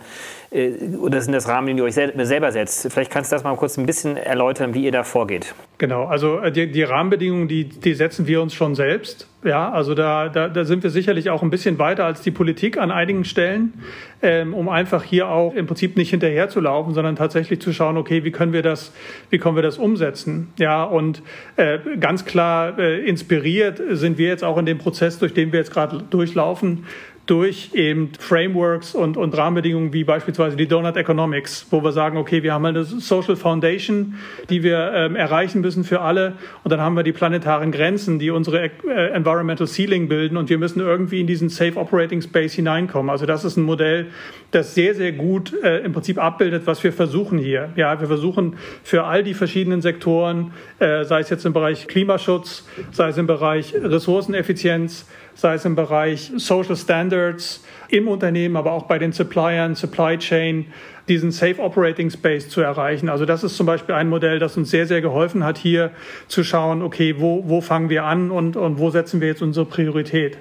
Äh, 0.50 0.96
oder 1.00 1.20
sind 1.20 1.32
das 1.32 1.48
Rahmenbedingungen, 1.48 1.92
die 1.92 2.00
ihr 2.00 2.08
euch 2.14 2.26
selber 2.26 2.52
setzt? 2.52 2.90
Vielleicht 2.92 3.10
kannst 3.10 3.30
du 3.30 3.36
das 3.36 3.44
mal 3.44 3.54
kurz 3.56 3.78
ein 3.78 3.86
bisschen 3.86 4.16
erläutern, 4.16 4.74
wie 4.74 4.84
ihr 4.84 4.92
da 4.92 5.04
vorgeht. 5.04 5.54
Genau, 5.78 6.04
also 6.04 6.40
äh, 6.40 6.52
die, 6.52 6.70
die 6.70 6.82
Rahmenbedingungen, 6.82 7.48
die, 7.48 7.64
die 7.64 7.94
setzen 7.94 8.26
wir 8.26 8.42
uns 8.42 8.52
schon 8.52 8.74
selbst. 8.74 9.28
Ja, 9.42 9.70
also 9.70 9.94
da, 9.94 10.28
da, 10.28 10.48
da 10.48 10.64
sind 10.66 10.82
wir 10.82 10.90
sicherlich 10.90 11.30
auch 11.30 11.42
ein 11.42 11.48
bisschen 11.48 11.78
weiter 11.78 12.04
als 12.04 12.20
die 12.20 12.30
Politik 12.30 12.76
an 12.76 12.90
einigen 12.90 13.24
Stellen, 13.24 13.72
ähm, 14.20 14.52
um 14.52 14.68
einfach 14.68 15.02
hier 15.02 15.28
auch 15.28 15.54
im 15.54 15.66
Prinzip 15.66 15.96
nicht 15.96 16.10
hinterherzulaufen, 16.10 16.92
sondern 16.92 17.16
tatsächlich 17.16 17.60
zu 17.62 17.72
schauen, 17.72 17.96
okay, 17.96 18.24
wie 18.24 18.32
können 18.32 18.52
wir 18.52 18.62
das, 18.62 18.92
wie 19.30 19.38
können 19.38 19.56
wir 19.56 19.62
das 19.62 19.78
umsetzen? 19.78 20.52
Ja, 20.58 20.84
und 20.84 21.22
äh, 21.56 21.78
ganz 21.98 22.26
klar 22.26 22.78
äh, 22.78 23.00
inspiriert 23.00 23.80
sind 23.92 24.18
wir 24.18 24.28
jetzt 24.28 24.44
auch 24.44 24.58
in 24.58 24.66
dem 24.66 24.76
Prozess, 24.76 25.18
durch 25.18 25.32
den 25.32 25.52
wir 25.52 25.60
jetzt 25.60 25.72
gerade 25.72 26.02
durchlaufen, 26.10 26.84
durch 27.30 27.70
eben 27.74 28.10
Frameworks 28.18 28.96
und, 28.96 29.16
und 29.16 29.36
Rahmenbedingungen 29.36 29.92
wie 29.92 30.02
beispielsweise 30.02 30.56
die 30.56 30.66
Donut 30.66 30.96
Economics, 30.96 31.64
wo 31.70 31.80
wir 31.84 31.92
sagen, 31.92 32.18
okay, 32.18 32.42
wir 32.42 32.52
haben 32.52 32.66
eine 32.66 32.82
Social 32.82 33.36
Foundation, 33.36 34.16
die 34.48 34.64
wir 34.64 34.92
ähm, 34.92 35.14
erreichen 35.14 35.60
müssen 35.60 35.84
für 35.84 36.00
alle 36.00 36.32
und 36.64 36.72
dann 36.72 36.80
haben 36.80 36.96
wir 36.96 37.04
die 37.04 37.12
planetaren 37.12 37.70
Grenzen, 37.70 38.18
die 38.18 38.30
unsere 38.30 38.64
äh, 38.64 38.70
Environmental 39.12 39.68
Ceiling 39.68 40.08
bilden 40.08 40.36
und 40.36 40.50
wir 40.50 40.58
müssen 40.58 40.80
irgendwie 40.80 41.20
in 41.20 41.28
diesen 41.28 41.50
Safe 41.50 41.76
Operating 41.76 42.20
Space 42.20 42.54
hineinkommen. 42.54 43.10
Also 43.10 43.26
das 43.26 43.44
ist 43.44 43.56
ein 43.56 43.62
Modell, 43.62 44.08
das 44.50 44.74
sehr, 44.74 44.96
sehr 44.96 45.12
gut 45.12 45.54
äh, 45.62 45.84
im 45.84 45.92
Prinzip 45.92 46.18
abbildet, 46.18 46.66
was 46.66 46.82
wir 46.82 46.92
versuchen 46.92 47.38
hier. 47.38 47.70
Ja, 47.76 48.00
wir 48.00 48.08
versuchen 48.08 48.56
für 48.82 49.04
all 49.04 49.22
die 49.22 49.34
verschiedenen 49.34 49.82
Sektoren, 49.82 50.50
äh, 50.80 51.04
sei 51.04 51.20
es 51.20 51.30
jetzt 51.30 51.46
im 51.46 51.52
Bereich 51.52 51.86
Klimaschutz, 51.86 52.66
sei 52.90 53.10
es 53.10 53.18
im 53.18 53.28
Bereich 53.28 53.72
Ressourceneffizienz, 53.80 55.06
sei 55.34 55.54
es 55.54 55.64
im 55.64 55.74
Bereich 55.74 56.32
Social 56.36 56.76
Standards 56.76 57.64
im 57.88 58.08
Unternehmen, 58.08 58.56
aber 58.56 58.72
auch 58.72 58.84
bei 58.84 58.98
den 58.98 59.12
Suppliern, 59.12 59.74
Supply 59.74 60.18
Chain, 60.18 60.66
diesen 61.08 61.32
Safe 61.32 61.60
Operating 61.60 62.08
Space 62.10 62.48
zu 62.48 62.60
erreichen. 62.60 63.08
Also 63.08 63.24
das 63.24 63.42
ist 63.42 63.56
zum 63.56 63.66
Beispiel 63.66 63.94
ein 63.94 64.08
Modell, 64.08 64.38
das 64.38 64.56
uns 64.56 64.70
sehr, 64.70 64.86
sehr 64.86 65.00
geholfen 65.00 65.44
hat, 65.44 65.58
hier 65.58 65.90
zu 66.28 66.44
schauen, 66.44 66.82
okay, 66.82 67.16
wo, 67.18 67.42
wo 67.48 67.60
fangen 67.60 67.90
wir 67.90 68.04
an 68.04 68.30
und, 68.30 68.56
und 68.56 68.78
wo 68.78 68.90
setzen 68.90 69.20
wir 69.20 69.28
jetzt 69.28 69.42
unsere 69.42 69.66
Priorität. 69.66 70.38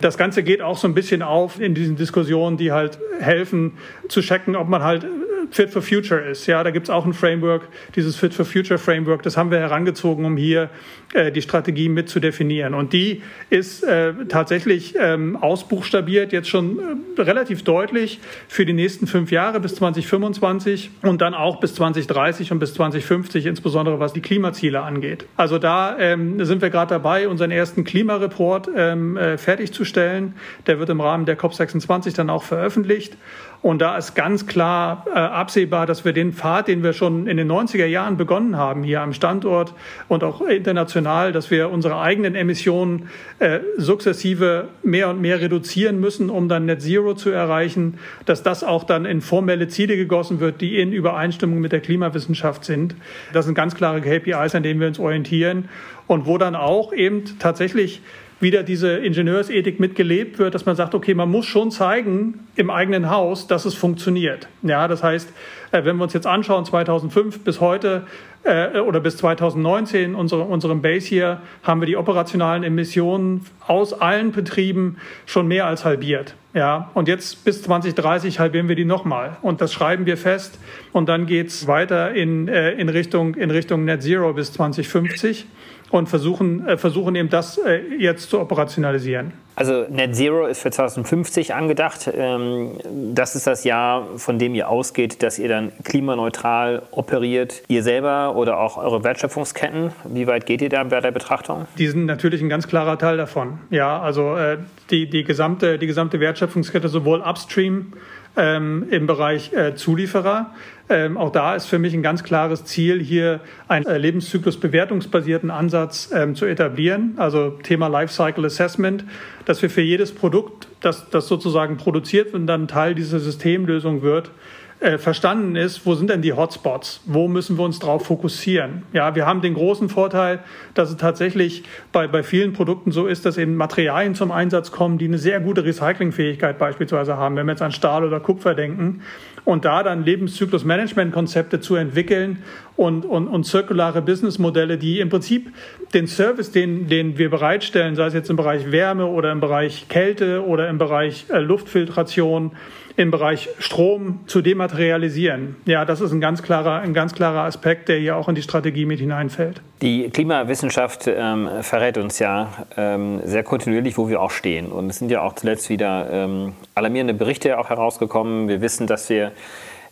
Das 0.00 0.18
Ganze 0.18 0.42
geht 0.42 0.62
auch 0.62 0.76
so 0.76 0.88
ein 0.88 0.94
bisschen 0.94 1.22
auf 1.22 1.60
in 1.60 1.74
diesen 1.74 1.96
Diskussionen, 1.96 2.56
die 2.56 2.72
halt 2.72 2.98
helfen 3.18 3.78
zu 4.08 4.20
checken, 4.20 4.56
ob 4.56 4.68
man 4.68 4.82
halt 4.82 5.06
Fit 5.50 5.70
for 5.70 5.82
Future 5.82 6.20
ist. 6.20 6.46
Ja, 6.46 6.62
da 6.62 6.70
gibt 6.70 6.86
es 6.86 6.90
auch 6.90 7.04
ein 7.04 7.12
Framework, 7.12 7.68
dieses 7.96 8.16
Fit 8.16 8.34
for 8.34 8.44
Future 8.44 8.78
Framework, 8.78 9.22
das 9.22 9.36
haben 9.36 9.50
wir 9.50 9.58
herangezogen, 9.58 10.24
um 10.24 10.36
hier 10.36 10.70
äh, 11.12 11.32
die 11.32 11.42
Strategie 11.42 11.88
mit 11.88 12.08
zu 12.08 12.20
definieren. 12.20 12.74
Und 12.74 12.92
die 12.92 13.22
ist 13.50 13.82
äh, 13.82 14.12
tatsächlich 14.28 14.94
ähm, 14.98 15.36
ausbuchstabiert, 15.36 16.32
jetzt 16.32 16.48
schon 16.48 16.78
äh, 17.16 17.20
relativ 17.20 17.64
deutlich 17.64 18.20
für 18.48 18.64
die 18.64 18.72
nächsten 18.72 19.06
fünf 19.06 19.32
Jahre 19.32 19.58
bis 19.60 19.74
2025 19.74 20.90
und 21.02 21.20
dann 21.20 21.34
auch 21.34 21.58
bis 21.58 21.74
2030 21.74 22.52
und 22.52 22.60
bis 22.60 22.74
2050, 22.74 23.46
insbesondere 23.46 23.98
was 23.98 24.12
die 24.12 24.20
Klimaziele 24.20 24.82
angeht. 24.82 25.26
Also 25.36 25.58
da 25.58 25.98
ähm, 25.98 26.44
sind 26.44 26.62
wir 26.62 26.70
gerade 26.70 26.90
dabei, 26.94 27.28
unseren 27.28 27.50
ersten 27.50 27.82
Klimareport 27.82 28.70
ähm, 28.76 29.16
äh, 29.16 29.36
fertigzustellen. 29.36 30.34
Der 30.66 30.78
wird 30.78 30.90
im 30.90 31.00
Rahmen 31.00 31.26
der 31.26 31.38
COP26 31.38 32.14
dann 32.14 32.30
auch 32.30 32.44
veröffentlicht. 32.44 33.16
Und 33.62 33.82
da 33.82 33.98
ist 33.98 34.14
ganz 34.14 34.46
klar 34.46 35.04
äh, 35.06 35.18
absehbar, 35.18 35.84
dass 35.84 36.04
wir 36.06 36.14
den 36.14 36.32
Pfad, 36.32 36.68
den 36.68 36.82
wir 36.82 36.94
schon 36.94 37.26
in 37.26 37.36
den 37.36 37.50
90er 37.50 37.84
Jahren 37.84 38.16
begonnen 38.16 38.56
haben, 38.56 38.82
hier 38.82 39.02
am 39.02 39.12
Standort 39.12 39.74
und 40.08 40.24
auch 40.24 40.40
international, 40.40 41.32
dass 41.32 41.50
wir 41.50 41.70
unsere 41.70 42.00
eigenen 42.00 42.34
Emissionen 42.34 43.10
äh, 43.38 43.60
sukzessive 43.76 44.68
mehr 44.82 45.10
und 45.10 45.20
mehr 45.20 45.42
reduzieren 45.42 46.00
müssen, 46.00 46.30
um 46.30 46.48
dann 46.48 46.64
Net 46.64 46.80
Zero 46.80 47.12
zu 47.12 47.28
erreichen, 47.28 47.98
dass 48.24 48.42
das 48.42 48.64
auch 48.64 48.84
dann 48.84 49.04
in 49.04 49.20
formelle 49.20 49.68
Ziele 49.68 49.96
gegossen 49.96 50.40
wird, 50.40 50.62
die 50.62 50.78
in 50.78 50.92
Übereinstimmung 50.94 51.60
mit 51.60 51.72
der 51.72 51.80
Klimawissenschaft 51.80 52.64
sind. 52.64 52.94
Das 53.34 53.44
sind 53.44 53.54
ganz 53.54 53.74
klare 53.74 54.00
KPIs, 54.00 54.54
an 54.54 54.62
denen 54.62 54.80
wir 54.80 54.88
uns 54.88 54.98
orientieren 54.98 55.68
und 56.06 56.24
wo 56.24 56.38
dann 56.38 56.54
auch 56.54 56.94
eben 56.94 57.24
tatsächlich 57.38 58.00
wieder 58.40 58.62
diese 58.62 58.96
Ingenieursethik 58.96 59.78
mitgelebt 59.80 60.38
wird, 60.38 60.54
dass 60.54 60.66
man 60.66 60.74
sagt, 60.74 60.94
okay, 60.94 61.14
man 61.14 61.30
muss 61.30 61.46
schon 61.46 61.70
zeigen 61.70 62.46
im 62.56 62.70
eigenen 62.70 63.10
Haus, 63.10 63.46
dass 63.46 63.64
es 63.66 63.74
funktioniert. 63.74 64.48
Ja, 64.62 64.88
das 64.88 65.02
heißt, 65.02 65.32
äh, 65.72 65.84
wenn 65.84 65.96
wir 65.96 66.04
uns 66.04 66.14
jetzt 66.14 66.26
anschauen, 66.26 66.64
2005 66.64 67.44
bis 67.44 67.60
heute 67.60 68.06
äh, 68.42 68.78
oder 68.78 69.00
bis 69.00 69.16
2019, 69.18 70.14
unsere, 70.14 70.42
unserem 70.42 70.82
Base 70.82 71.06
hier, 71.06 71.40
haben 71.62 71.80
wir 71.80 71.86
die 71.86 71.96
operationalen 71.96 72.62
Emissionen 72.62 73.46
aus 73.66 73.92
allen 73.92 74.32
Betrieben 74.32 74.96
schon 75.26 75.46
mehr 75.46 75.66
als 75.66 75.84
halbiert. 75.84 76.34
Ja, 76.52 76.90
und 76.94 77.06
jetzt 77.06 77.44
bis 77.44 77.62
2030 77.62 78.40
halbieren 78.40 78.68
wir 78.68 78.74
die 78.74 78.84
nochmal. 78.84 79.36
Und 79.42 79.60
das 79.60 79.72
schreiben 79.72 80.06
wir 80.06 80.16
fest. 80.16 80.58
Und 80.92 81.08
dann 81.08 81.26
geht's 81.26 81.66
weiter 81.66 82.12
in, 82.12 82.48
äh, 82.48 82.72
in, 82.72 82.88
Richtung, 82.88 83.34
in 83.34 83.50
Richtung 83.50 83.84
Net 83.84 84.02
Zero 84.02 84.32
bis 84.32 84.52
2050 84.52 85.46
und 85.90 86.08
versuchen, 86.08 86.66
äh, 86.66 86.76
versuchen 86.76 87.14
eben 87.14 87.28
das 87.28 87.58
äh, 87.58 87.80
jetzt 87.98 88.30
zu 88.30 88.40
operationalisieren. 88.40 89.32
Also 89.60 89.84
Net 89.90 90.16
Zero 90.16 90.46
ist 90.46 90.62
für 90.62 90.70
2050 90.70 91.52
angedacht. 91.52 92.10
Ähm, 92.16 92.78
das 93.14 93.36
ist 93.36 93.46
das 93.46 93.62
Jahr, 93.64 94.06
von 94.16 94.38
dem 94.38 94.54
ihr 94.54 94.70
ausgeht, 94.70 95.22
dass 95.22 95.38
ihr 95.38 95.50
dann 95.50 95.70
klimaneutral 95.84 96.80
operiert. 96.92 97.62
Ihr 97.68 97.82
selber 97.82 98.36
oder 98.36 98.58
auch 98.58 98.78
eure 98.78 99.04
Wertschöpfungsketten. 99.04 99.92
Wie 100.04 100.26
weit 100.26 100.46
geht 100.46 100.62
ihr 100.62 100.70
da 100.70 100.82
bei 100.84 101.02
der 101.02 101.10
Betrachtung? 101.10 101.66
Die 101.76 101.88
sind 101.88 102.06
natürlich 102.06 102.40
ein 102.40 102.48
ganz 102.48 102.68
klarer 102.68 102.96
Teil 102.96 103.18
davon. 103.18 103.58
Ja, 103.68 104.00
also 104.00 104.34
äh, 104.34 104.56
die, 104.90 105.10
die, 105.10 105.24
gesamte, 105.24 105.78
die 105.78 105.86
gesamte 105.86 106.20
Wertschöpfungskette, 106.20 106.88
sowohl 106.88 107.20
upstream 107.20 107.92
ähm, 108.36 108.86
im 108.90 109.06
Bereich 109.06 109.52
äh, 109.52 109.74
Zulieferer. 109.74 110.52
Ähm, 110.88 111.16
auch 111.16 111.30
da 111.30 111.54
ist 111.54 111.66
für 111.66 111.78
mich 111.78 111.94
ein 111.94 112.02
ganz 112.02 112.24
klares 112.24 112.64
Ziel, 112.64 113.00
hier 113.00 113.40
einen 113.68 113.86
äh, 113.86 113.96
Lebenszyklus-bewertungsbasierten 113.96 115.50
Ansatz 115.50 116.10
ähm, 116.12 116.34
zu 116.34 116.46
etablieren. 116.46 117.14
Also 117.16 117.50
Thema 117.50 117.86
Lifecycle 117.86 118.44
Assessment, 118.44 119.04
dass 119.44 119.62
wir 119.62 119.70
für 119.70 119.82
jedes 119.82 120.12
Produkt, 120.12 120.66
das, 120.80 121.08
das 121.10 121.28
sozusagen 121.28 121.76
produziert 121.76 122.34
und 122.34 122.46
dann 122.46 122.66
Teil 122.66 122.94
dieser 122.94 123.20
Systemlösung 123.20 124.02
wird, 124.02 124.32
äh, 124.80 124.96
verstanden 124.96 125.56
ist, 125.56 125.84
wo 125.84 125.94
sind 125.94 126.08
denn 126.08 126.22
die 126.22 126.32
Hotspots? 126.32 127.02
Wo 127.04 127.28
müssen 127.28 127.58
wir 127.58 127.64
uns 127.64 127.78
darauf 127.78 128.06
fokussieren? 128.06 128.82
Ja, 128.94 129.14
wir 129.14 129.26
haben 129.26 129.42
den 129.42 129.52
großen 129.52 129.90
Vorteil, 129.90 130.38
dass 130.72 130.88
es 130.88 130.96
tatsächlich 130.96 131.64
bei, 131.92 132.08
bei 132.08 132.22
vielen 132.22 132.54
Produkten 132.54 132.90
so 132.90 133.06
ist, 133.06 133.26
dass 133.26 133.36
eben 133.36 133.56
Materialien 133.56 134.14
zum 134.14 134.32
Einsatz 134.32 134.72
kommen, 134.72 134.96
die 134.96 135.04
eine 135.04 135.18
sehr 135.18 135.38
gute 135.40 135.64
Recyclingfähigkeit 135.64 136.58
beispielsweise 136.58 137.18
haben, 137.18 137.36
wenn 137.36 137.44
wir 137.44 137.52
jetzt 137.52 137.62
an 137.62 137.72
Stahl 137.72 138.04
oder 138.04 138.20
Kupfer 138.20 138.54
denken. 138.54 139.02
Und 139.44 139.66
da 139.66 139.82
dann 139.82 140.04
Lebenszyklus-Management-Konzepte 140.04 141.60
zu 141.60 141.76
entwickeln 141.76 142.42
und, 142.80 143.04
und, 143.04 143.28
und 143.28 143.44
zirkulare 143.44 144.00
Businessmodelle, 144.00 144.78
die 144.78 145.00
im 145.00 145.10
Prinzip 145.10 145.52
den 145.92 146.06
Service, 146.06 146.50
den, 146.50 146.88
den 146.88 147.18
wir 147.18 147.28
bereitstellen, 147.28 147.94
sei 147.94 148.06
es 148.06 148.14
jetzt 148.14 148.30
im 148.30 148.36
Bereich 148.36 148.72
Wärme 148.72 149.04
oder 149.04 149.32
im 149.32 149.40
Bereich 149.40 149.88
Kälte 149.90 150.46
oder 150.46 150.66
im 150.70 150.78
Bereich 150.78 151.26
äh, 151.28 151.40
Luftfiltration, 151.40 152.52
im 152.96 153.10
Bereich 153.10 153.50
Strom 153.58 154.20
zu 154.26 154.40
dematerialisieren. 154.40 155.56
Ja, 155.66 155.84
das 155.84 156.00
ist 156.00 156.12
ein 156.12 156.22
ganz 156.22 156.42
klarer, 156.42 156.80
ein 156.80 156.94
ganz 156.94 157.14
klarer 157.14 157.42
Aspekt, 157.42 157.90
der 157.90 157.98
hier 157.98 158.16
auch 158.16 158.30
in 158.30 158.34
die 158.34 158.42
Strategie 158.42 158.86
mit 158.86 158.98
hineinfällt. 158.98 159.60
Die 159.82 160.08
Klimawissenschaft 160.08 161.06
ähm, 161.06 161.50
verrät 161.60 161.98
uns 161.98 162.18
ja 162.18 162.66
ähm, 162.78 163.20
sehr 163.24 163.42
kontinuierlich, 163.42 163.98
wo 163.98 164.08
wir 164.08 164.22
auch 164.22 164.30
stehen. 164.30 164.72
Und 164.72 164.88
es 164.88 165.00
sind 165.00 165.10
ja 165.10 165.20
auch 165.20 165.34
zuletzt 165.34 165.68
wieder 165.68 166.08
ähm, 166.10 166.54
alarmierende 166.74 167.12
Berichte 167.12 167.58
auch 167.58 167.68
herausgekommen. 167.68 168.48
Wir 168.48 168.62
wissen, 168.62 168.86
dass 168.86 169.10
wir 169.10 169.32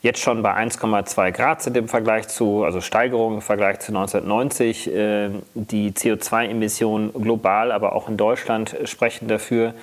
jetzt 0.00 0.21
schon 0.21 0.43
bei 0.43 0.55
1,2 0.55 1.33
Grad 1.33 1.62
sind 1.62 1.76
im 1.76 1.88
Vergleich 1.88 2.28
zu, 2.28 2.64
also 2.64 2.81
Steigerung 2.81 3.35
im 3.35 3.43
Vergleich 3.43 3.81
zu 3.81 3.88
1990. 3.88 4.95
Äh, 4.95 5.31
die 5.55 5.93
CO2-Emissionen 5.93 7.12
global, 7.12 7.73
aber 7.73 7.95
auch 7.95 8.09
in 8.09 8.17
Deutschland 8.17 8.76
sprechen 8.85 9.28
dafür. 9.28 9.75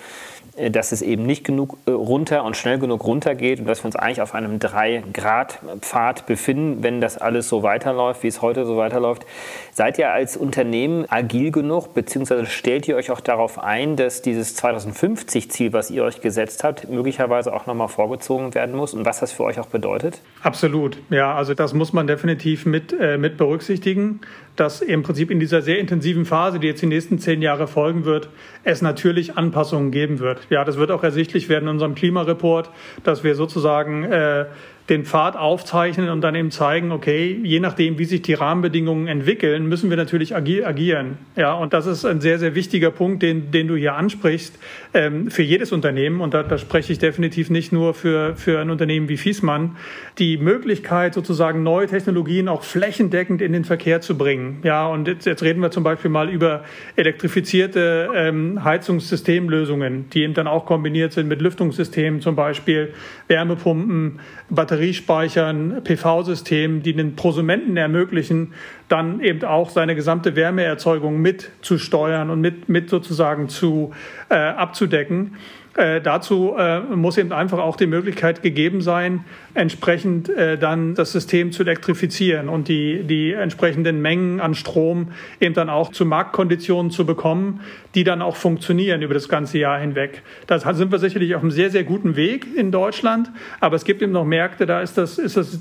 Äh, 0.56 0.72
dass 0.72 0.92
es 0.92 1.02
eben 1.02 1.24
nicht 1.24 1.44
genug 1.44 1.78
äh, 1.86 1.92
runter 1.92 2.44
und 2.44 2.56
schnell 2.56 2.80
genug 2.80 3.06
runter 3.06 3.36
geht 3.36 3.60
und 3.60 3.68
dass 3.68 3.82
wir 3.84 3.86
uns 3.86 3.96
eigentlich 3.96 4.22
auf 4.22 4.34
einem 4.34 4.58
3-Grad-Pfad 4.58 6.26
befinden, 6.26 6.84
wenn 6.84 7.02
das 7.02 7.18
alles 7.18 7.50
so 7.50 7.64
weiterläuft, 7.64 8.24
wie 8.24 8.28
es 8.28 8.42
heute 8.42 8.66
so 8.66 8.78
weiterläuft. 8.78 9.26
Seid 9.74 9.98
ihr 9.98 10.12
als 10.12 10.38
Unternehmen 10.38 11.06
agil 11.10 11.52
genug, 11.52 11.94
beziehungsweise 11.94 12.46
stellt 12.46 12.88
ihr 12.88 12.96
euch 12.96 13.12
auch 13.12 13.20
darauf 13.20 13.60
ein, 13.60 13.96
dass 13.96 14.22
dieses 14.22 14.58
2050-Ziel, 14.62 15.74
was 15.74 15.92
ihr 15.92 16.04
euch 16.04 16.22
gesetzt 16.22 16.64
habt, 16.64 16.90
möglicherweise 16.90 17.54
auch 17.54 17.66
nochmal 17.66 17.90
vorgezogen 17.90 18.54
werden 18.56 18.76
muss 18.76 18.94
und 18.94 19.06
was 19.06 19.20
das 19.20 19.32
für 19.32 19.44
euch 19.44 19.60
auch 19.60 19.68
bedeutet? 19.68 20.22
Absolut, 20.42 20.98
ja, 21.10 21.36
also 21.36 21.54
das 21.54 21.74
muss 21.74 21.94
man 21.94 22.08
definitiv 22.08 22.66
mit, 22.66 22.94
äh, 22.94 23.18
mit 23.18 23.38
berücksichtigen 23.38 24.22
dass 24.56 24.82
im 24.82 25.04
Prinzip 25.04 25.32
in 25.32 25.40
dieser 25.40 25.62
sehr 25.62 25.80
intensiven 25.80 26.26
Phase, 26.26 26.60
die 26.60 26.68
jetzt 26.68 26.82
die 26.82 26.88
nächsten 26.88 27.20
zehn 27.20 27.42
Jahre 27.42 27.68
folgen 27.68 28.06
wird, 28.06 28.30
es 28.64 28.82
natürlich 28.82 29.38
Anpassungen 29.38 29.92
geben 29.92 30.20
wird. 30.20 30.48
Ja, 30.50 30.64
das 30.64 30.78
wird 30.78 30.92
auch 30.92 31.04
ersichtlich 31.04 31.50
werden 31.50 31.66
in 31.66 31.70
unserem 31.70 31.96
Klimareport, 31.96 32.70
dass 33.04 33.24
wir 33.24 33.36
sozusagen 33.36 34.04
äh, 34.04 34.46
den 34.90 35.04
Pfad 35.04 35.36
aufzeichnen 35.36 36.10
und 36.10 36.22
dann 36.22 36.36
eben 36.36 36.52
zeigen, 36.52 36.92
okay, 36.92 37.40
je 37.44 37.60
nachdem, 37.60 37.98
wie 37.98 38.06
sich 38.06 38.22
die 38.22 38.36
Rahmenbedingungen 38.36 39.08
entwickeln, 39.08 39.68
müssen 39.68 39.90
wir 39.90 39.98
natürlich 39.98 40.36
agieren. 40.36 41.18
Ja, 41.36 41.54
und 41.54 41.74
das 41.74 41.88
ist 41.88 42.06
ein 42.06 42.22
sehr, 42.22 42.38
sehr 42.38 42.54
wichtiger 42.54 42.92
Punkt, 42.92 43.24
den, 43.24 43.50
den 43.50 43.68
du 43.68 43.76
hier 43.76 43.96
ansprichst, 43.96 44.60
ähm, 44.94 45.32
für 45.32 45.42
jedes 45.42 45.72
Unternehmen. 45.72 46.22
Und 46.22 46.36
da, 46.36 46.44
da 46.44 46.60
spreche 46.60 46.94
ich 46.94 47.00
definitiv 47.00 47.50
nicht 47.50 47.72
nur 47.72 47.96
für, 47.96 48.36
für 48.36 48.60
ein 48.60 48.70
Unternehmen 48.70 49.10
wie 49.10 49.18
Fiesmann. 49.18 49.76
Die 50.20 50.38
Möglichkeit, 50.38 51.16
sozusagen 51.16 51.64
neue 51.64 51.88
Technologien 51.88 52.48
auch 52.48 52.62
flächendeckend 52.62 53.42
in 53.42 53.54
den 53.54 53.66
Verkehr 53.66 54.02
zu 54.02 54.16
bringen. 54.16 54.60
Ja, 54.64 54.86
und 54.86 55.08
jetzt, 55.08 55.26
jetzt 55.26 55.42
reden 55.42 55.62
wir 55.62 55.72
zum 55.72 55.84
Beispiel 55.84 56.12
mal 56.12 56.30
über 56.30 56.64
elektrifizierte 56.96 58.10
ähm, 58.14 58.64
Heizungssystemlösungen, 58.64 60.12
die 60.12 60.22
eben 60.22 60.36
dann 60.36 60.48
auch 60.48 60.68
kombiniert 60.68 61.12
sind 61.12 61.28
mit 61.28 61.42
Lüftungssystemen, 61.42 62.22
zum 62.22 62.36
Beispiel 62.36 62.94
Wärmepumpen, 63.28 64.20
Batterien 64.50 64.75
Batteriespeichern, 64.76 65.82
PV-Systemen, 65.84 66.84
die 66.84 66.94
den 66.94 67.16
Prosumenten 67.16 67.78
ermöglichen, 67.78 68.54
dann 68.90 69.22
eben 69.22 69.44
auch 69.46 69.70
seine 69.70 69.96
gesamte 69.96 70.36
Wärmeerzeugung 70.36 71.22
mit 71.22 71.50
zu 71.62 71.78
steuern 71.78 72.30
und 72.30 72.42
mit, 72.42 72.68
mit 72.68 72.90
sozusagen 72.90 73.48
zu 73.48 73.94
äh, 74.30 74.36
abzudecken. 74.36 75.38
Äh, 75.76 76.00
dazu 76.00 76.56
äh, 76.58 76.80
muss 76.80 77.18
eben 77.18 77.34
einfach 77.34 77.60
auch 77.60 77.76
die 77.76 77.86
Möglichkeit 77.86 78.42
gegeben 78.42 78.80
sein, 78.80 79.26
entsprechend 79.54 80.30
äh, 80.30 80.58
dann 80.58 80.96
das 80.96 81.12
System 81.12 81.52
zu 81.52 81.64
elektrifizieren 81.64 82.48
und 82.48 82.70
die, 82.70 83.04
die 83.04 83.34
entsprechenden 83.34 84.02
Mengen 84.02 84.40
an 84.40 84.56
Strom 84.56 85.10
eben 85.42 85.54
dann 85.54 85.70
auch 85.70 85.92
zu 85.92 86.06
Marktkonditionen 86.06 86.92
zu 86.92 87.06
bekommen, 87.06 87.60
die 87.94 88.06
dann 88.06 88.22
auch 88.22 88.38
funktionieren 88.38 89.02
über 89.02 89.14
das 89.14 89.28
ganze 89.28 89.58
Jahr 89.58 89.78
hinweg. 89.78 90.22
Da 90.48 90.60
sind 90.74 90.94
wir 90.94 91.00
sicherlich 91.00 91.36
auf 91.36 91.42
einem 91.42 91.52
sehr, 91.52 91.70
sehr 91.70 91.84
guten 91.84 92.16
Weg 92.16 92.48
in 92.56 92.72
Deutschland, 92.72 93.30
aber 93.60 93.76
es 93.76 93.84
gibt 93.84 94.02
eben 94.02 94.14
noch 94.14 94.26
Märkte, 94.26 94.66
da 94.66 94.80
ist 94.80 94.98
das, 94.98 95.18
ist 95.18 95.36
das 95.36 95.60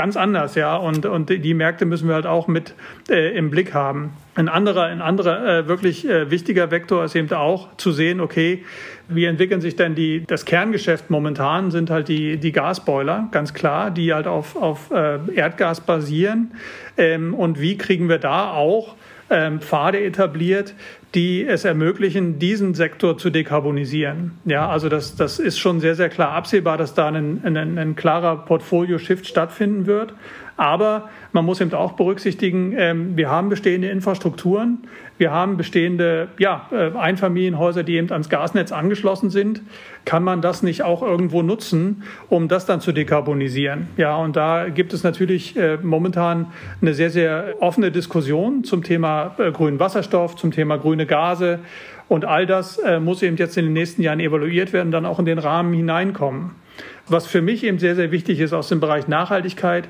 ganz 0.00 0.16
anders, 0.16 0.54
ja. 0.54 0.76
Und, 0.76 1.04
und 1.04 1.28
die 1.28 1.52
Märkte 1.52 1.84
müssen 1.84 2.08
wir 2.08 2.14
halt 2.14 2.24
auch 2.24 2.48
mit 2.48 2.72
äh, 3.10 3.36
im 3.36 3.50
Blick 3.50 3.74
haben. 3.74 4.14
Ein 4.34 4.48
anderer, 4.48 4.84
ein 4.84 5.02
anderer 5.02 5.58
äh, 5.58 5.68
wirklich 5.68 6.08
äh, 6.08 6.30
wichtiger 6.30 6.70
Vektor 6.70 7.04
ist 7.04 7.14
eben 7.14 7.30
auch 7.32 7.76
zu 7.76 7.92
sehen, 7.92 8.22
okay, 8.22 8.64
wie 9.08 9.26
entwickeln 9.26 9.60
sich 9.60 9.76
denn 9.76 9.94
die, 9.94 10.24
das 10.26 10.46
Kerngeschäft 10.46 11.10
momentan 11.10 11.70
sind 11.70 11.90
halt 11.90 12.08
die, 12.08 12.38
die 12.38 12.50
Gasboiler, 12.50 13.28
ganz 13.30 13.52
klar, 13.52 13.90
die 13.90 14.14
halt 14.14 14.26
auf, 14.26 14.56
auf 14.56 14.90
äh, 14.90 15.18
Erdgas 15.34 15.82
basieren. 15.82 16.52
Ähm, 16.96 17.34
und 17.34 17.60
wie 17.60 17.76
kriegen 17.76 18.08
wir 18.08 18.18
da 18.18 18.52
auch 18.52 18.94
ähm, 19.28 19.60
Pfade 19.60 20.02
etabliert, 20.02 20.74
die 21.14 21.44
es 21.44 21.64
ermöglichen, 21.64 22.38
diesen 22.38 22.74
Sektor 22.74 23.18
zu 23.18 23.30
dekarbonisieren. 23.30 24.32
Ja, 24.44 24.68
also 24.68 24.88
das, 24.88 25.16
das 25.16 25.38
ist 25.38 25.58
schon 25.58 25.80
sehr, 25.80 25.96
sehr 25.96 26.08
klar 26.08 26.32
absehbar, 26.32 26.78
dass 26.78 26.94
da 26.94 27.08
ein, 27.08 27.40
ein, 27.44 27.78
ein 27.78 27.96
klarer 27.96 28.36
Portfolio-Shift 28.44 29.26
stattfinden 29.26 29.86
wird. 29.86 30.14
Aber 30.60 31.08
man 31.32 31.46
muss 31.46 31.62
eben 31.62 31.72
auch 31.72 31.92
berücksichtigen, 31.92 32.74
ähm, 32.76 33.16
wir 33.16 33.30
haben 33.30 33.48
bestehende 33.48 33.88
Infrastrukturen, 33.88 34.80
wir 35.16 35.30
haben 35.30 35.56
bestehende 35.56 36.28
ja, 36.38 36.68
äh, 36.70 36.90
Einfamilienhäuser, 36.94 37.82
die 37.82 37.94
eben 37.94 38.12
ans 38.12 38.28
Gasnetz 38.28 38.70
angeschlossen 38.70 39.30
sind. 39.30 39.62
Kann 40.04 40.22
man 40.22 40.42
das 40.42 40.62
nicht 40.62 40.82
auch 40.82 41.00
irgendwo 41.00 41.40
nutzen, 41.40 42.02
um 42.28 42.46
das 42.46 42.66
dann 42.66 42.82
zu 42.82 42.92
dekarbonisieren? 42.92 43.88
Ja, 43.96 44.16
und 44.16 44.36
da 44.36 44.68
gibt 44.68 44.92
es 44.92 45.02
natürlich 45.02 45.56
äh, 45.56 45.78
momentan 45.82 46.48
eine 46.82 46.92
sehr, 46.92 47.08
sehr 47.08 47.54
offene 47.60 47.90
Diskussion 47.90 48.62
zum 48.62 48.82
Thema 48.82 49.36
äh, 49.38 49.52
grünen 49.52 49.80
Wasserstoff, 49.80 50.36
zum 50.36 50.50
Thema 50.50 50.76
grüne 50.76 51.06
Gase. 51.06 51.60
Und 52.06 52.26
all 52.26 52.44
das 52.44 52.80
muss 53.00 53.22
eben 53.22 53.36
jetzt 53.36 53.56
in 53.56 53.66
den 53.66 53.72
nächsten 53.72 54.02
Jahren 54.02 54.18
evaluiert 54.18 54.72
werden, 54.72 54.90
dann 54.90 55.06
auch 55.06 55.20
in 55.20 55.26
den 55.26 55.38
Rahmen 55.38 55.72
hineinkommen. 55.72 56.50
Was 57.06 57.28
für 57.28 57.40
mich 57.40 57.62
eben 57.62 57.78
sehr, 57.78 57.94
sehr 57.94 58.10
wichtig 58.10 58.40
ist 58.40 58.52
aus 58.52 58.68
dem 58.68 58.80
Bereich 58.80 59.06
Nachhaltigkeit, 59.06 59.88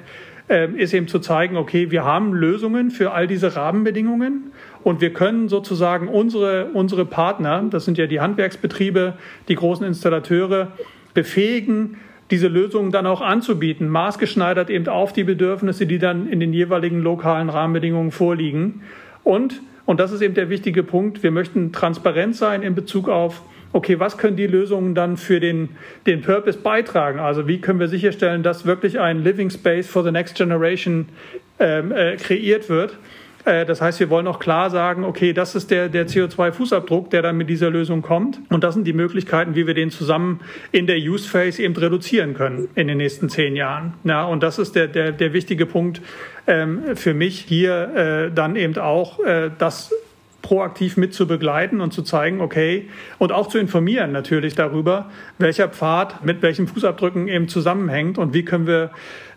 ist 0.50 0.92
eben 0.94 1.06
zu 1.06 1.20
zeigen, 1.20 1.56
okay, 1.56 1.90
wir 1.90 2.04
haben 2.04 2.34
Lösungen 2.34 2.90
für 2.90 3.12
all 3.12 3.28
diese 3.28 3.54
Rahmenbedingungen 3.54 4.52
und 4.82 5.00
wir 5.00 5.12
können 5.12 5.48
sozusagen 5.48 6.08
unsere, 6.08 6.70
unsere 6.74 7.04
Partner, 7.04 7.64
das 7.70 7.84
sind 7.84 7.98
ja 7.98 8.06
die 8.06 8.20
Handwerksbetriebe, 8.20 9.14
die 9.48 9.54
großen 9.54 9.86
Installateure, 9.86 10.72
befähigen, 11.14 11.98
diese 12.30 12.48
Lösungen 12.48 12.90
dann 12.90 13.06
auch 13.06 13.20
anzubieten, 13.20 13.88
maßgeschneidert 13.88 14.70
eben 14.70 14.88
auf 14.88 15.12
die 15.12 15.24
Bedürfnisse, 15.24 15.86
die 15.86 15.98
dann 15.98 16.28
in 16.28 16.40
den 16.40 16.52
jeweiligen 16.52 17.00
lokalen 17.00 17.48
Rahmenbedingungen 17.48 18.10
vorliegen. 18.10 18.82
Und, 19.24 19.62
und 19.86 20.00
das 20.00 20.12
ist 20.12 20.20
eben 20.20 20.34
der 20.34 20.48
wichtige 20.48 20.82
Punkt, 20.82 21.22
wir 21.22 21.30
möchten 21.30 21.72
transparent 21.72 22.36
sein 22.36 22.62
in 22.62 22.74
Bezug 22.74 23.08
auf 23.08 23.42
okay, 23.72 23.98
was 24.00 24.18
können 24.18 24.36
die 24.36 24.46
Lösungen 24.46 24.94
dann 24.94 25.16
für 25.16 25.40
den, 25.40 25.70
den 26.06 26.22
Purpose 26.22 26.58
beitragen? 26.58 27.18
Also 27.18 27.46
wie 27.46 27.60
können 27.60 27.80
wir 27.80 27.88
sicherstellen, 27.88 28.42
dass 28.42 28.66
wirklich 28.66 28.98
ein 28.98 29.22
Living 29.22 29.50
Space 29.50 29.86
for 29.86 30.02
the 30.02 30.10
Next 30.10 30.36
Generation 30.36 31.08
ähm, 31.58 31.92
äh, 31.92 32.16
kreiert 32.16 32.68
wird? 32.68 32.96
Äh, 33.44 33.64
das 33.64 33.80
heißt, 33.80 34.00
wir 34.00 34.10
wollen 34.10 34.26
auch 34.26 34.38
klar 34.38 34.70
sagen, 34.70 35.04
okay, 35.04 35.32
das 35.32 35.54
ist 35.54 35.70
der, 35.70 35.88
der 35.88 36.06
CO2-Fußabdruck, 36.06 37.10
der 37.10 37.22
dann 37.22 37.36
mit 37.36 37.48
dieser 37.48 37.70
Lösung 37.70 38.02
kommt. 38.02 38.40
Und 38.50 38.64
das 38.64 38.74
sind 38.74 38.86
die 38.86 38.92
Möglichkeiten, 38.92 39.54
wie 39.54 39.66
wir 39.66 39.74
den 39.74 39.90
zusammen 39.90 40.40
in 40.72 40.86
der 40.86 40.96
Use 40.96 41.28
Phase 41.28 41.62
eben 41.62 41.76
reduzieren 41.76 42.34
können 42.34 42.68
in 42.74 42.88
den 42.88 42.98
nächsten 42.98 43.28
zehn 43.28 43.56
Jahren. 43.56 43.94
Ja, 44.04 44.24
und 44.24 44.42
das 44.42 44.58
ist 44.58 44.74
der, 44.74 44.88
der, 44.88 45.12
der 45.12 45.32
wichtige 45.32 45.66
Punkt 45.66 46.02
ähm, 46.46 46.96
für 46.96 47.14
mich 47.14 47.40
hier 47.40 48.28
äh, 48.28 48.34
dann 48.34 48.56
eben 48.56 48.76
auch, 48.78 49.20
äh, 49.20 49.50
das 49.58 49.92
proaktiv 50.42 50.96
mit 50.96 51.14
zu 51.14 51.26
begleiten 51.26 51.80
und 51.80 51.92
zu 51.92 52.02
zeigen, 52.02 52.40
okay, 52.40 52.88
und 53.18 53.32
auch 53.32 53.48
zu 53.48 53.58
informieren 53.58 54.12
natürlich 54.12 54.54
darüber, 54.54 55.10
welcher 55.40 55.68
Pfad 55.68 56.24
mit 56.24 56.42
welchen 56.42 56.66
Fußabdrücken 56.66 57.28
eben 57.28 57.48
zusammenhängt 57.48 58.18
und 58.18 58.34
wie 58.34 58.44
können 58.44 58.66
wir 58.66 58.90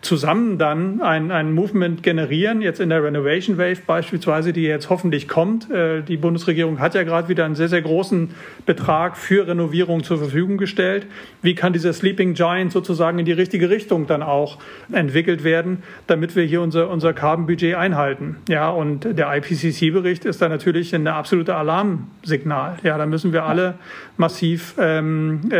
zusammen 0.04 0.58
dann 0.58 1.00
ein, 1.00 1.30
ein 1.30 1.52
Movement 1.52 2.02
generieren, 2.02 2.60
jetzt 2.60 2.78
in 2.78 2.90
der 2.90 3.02
Renovation 3.02 3.58
Wave 3.58 3.80
beispielsweise, 3.86 4.52
die 4.52 4.62
jetzt 4.62 4.90
hoffentlich 4.90 5.28
kommt. 5.28 5.70
Äh, 5.70 6.02
die 6.02 6.16
Bundesregierung 6.16 6.78
hat 6.78 6.94
ja 6.94 7.02
gerade 7.02 7.28
wieder 7.28 7.44
einen 7.44 7.54
sehr, 7.54 7.68
sehr 7.68 7.82
großen 7.82 8.30
Betrag 8.66 9.16
für 9.16 9.46
Renovierung 9.46 10.04
zur 10.04 10.18
Verfügung 10.18 10.58
gestellt. 10.58 11.06
Wie 11.42 11.54
kann 11.54 11.72
dieser 11.72 11.92
Sleeping 11.92 12.34
Giant 12.34 12.72
sozusagen 12.72 13.18
in 13.18 13.24
die 13.24 13.32
richtige 13.32 13.70
Richtung 13.70 14.06
dann 14.06 14.22
auch 14.22 14.58
entwickelt 14.92 15.42
werden, 15.42 15.82
damit 16.06 16.36
wir 16.36 16.44
hier 16.44 16.60
unser, 16.60 16.90
unser 16.90 17.12
Carbon-Budget 17.12 17.74
einhalten? 17.74 18.36
Ja, 18.48 18.68
und 18.68 19.04
der 19.04 19.34
IPCC-Bericht 19.34 20.24
ist 20.24 20.42
da 20.42 20.48
natürlich 20.48 20.94
ein 20.94 21.06
absolutes 21.06 21.54
Alarmsignal. 21.54 22.76
Ja, 22.82 22.98
da 22.98 23.06
müssen 23.06 23.32
wir 23.32 23.44
alle 23.44 23.74
massiv 24.16 24.74
ähm, 24.78 25.40
äh, 25.50 25.56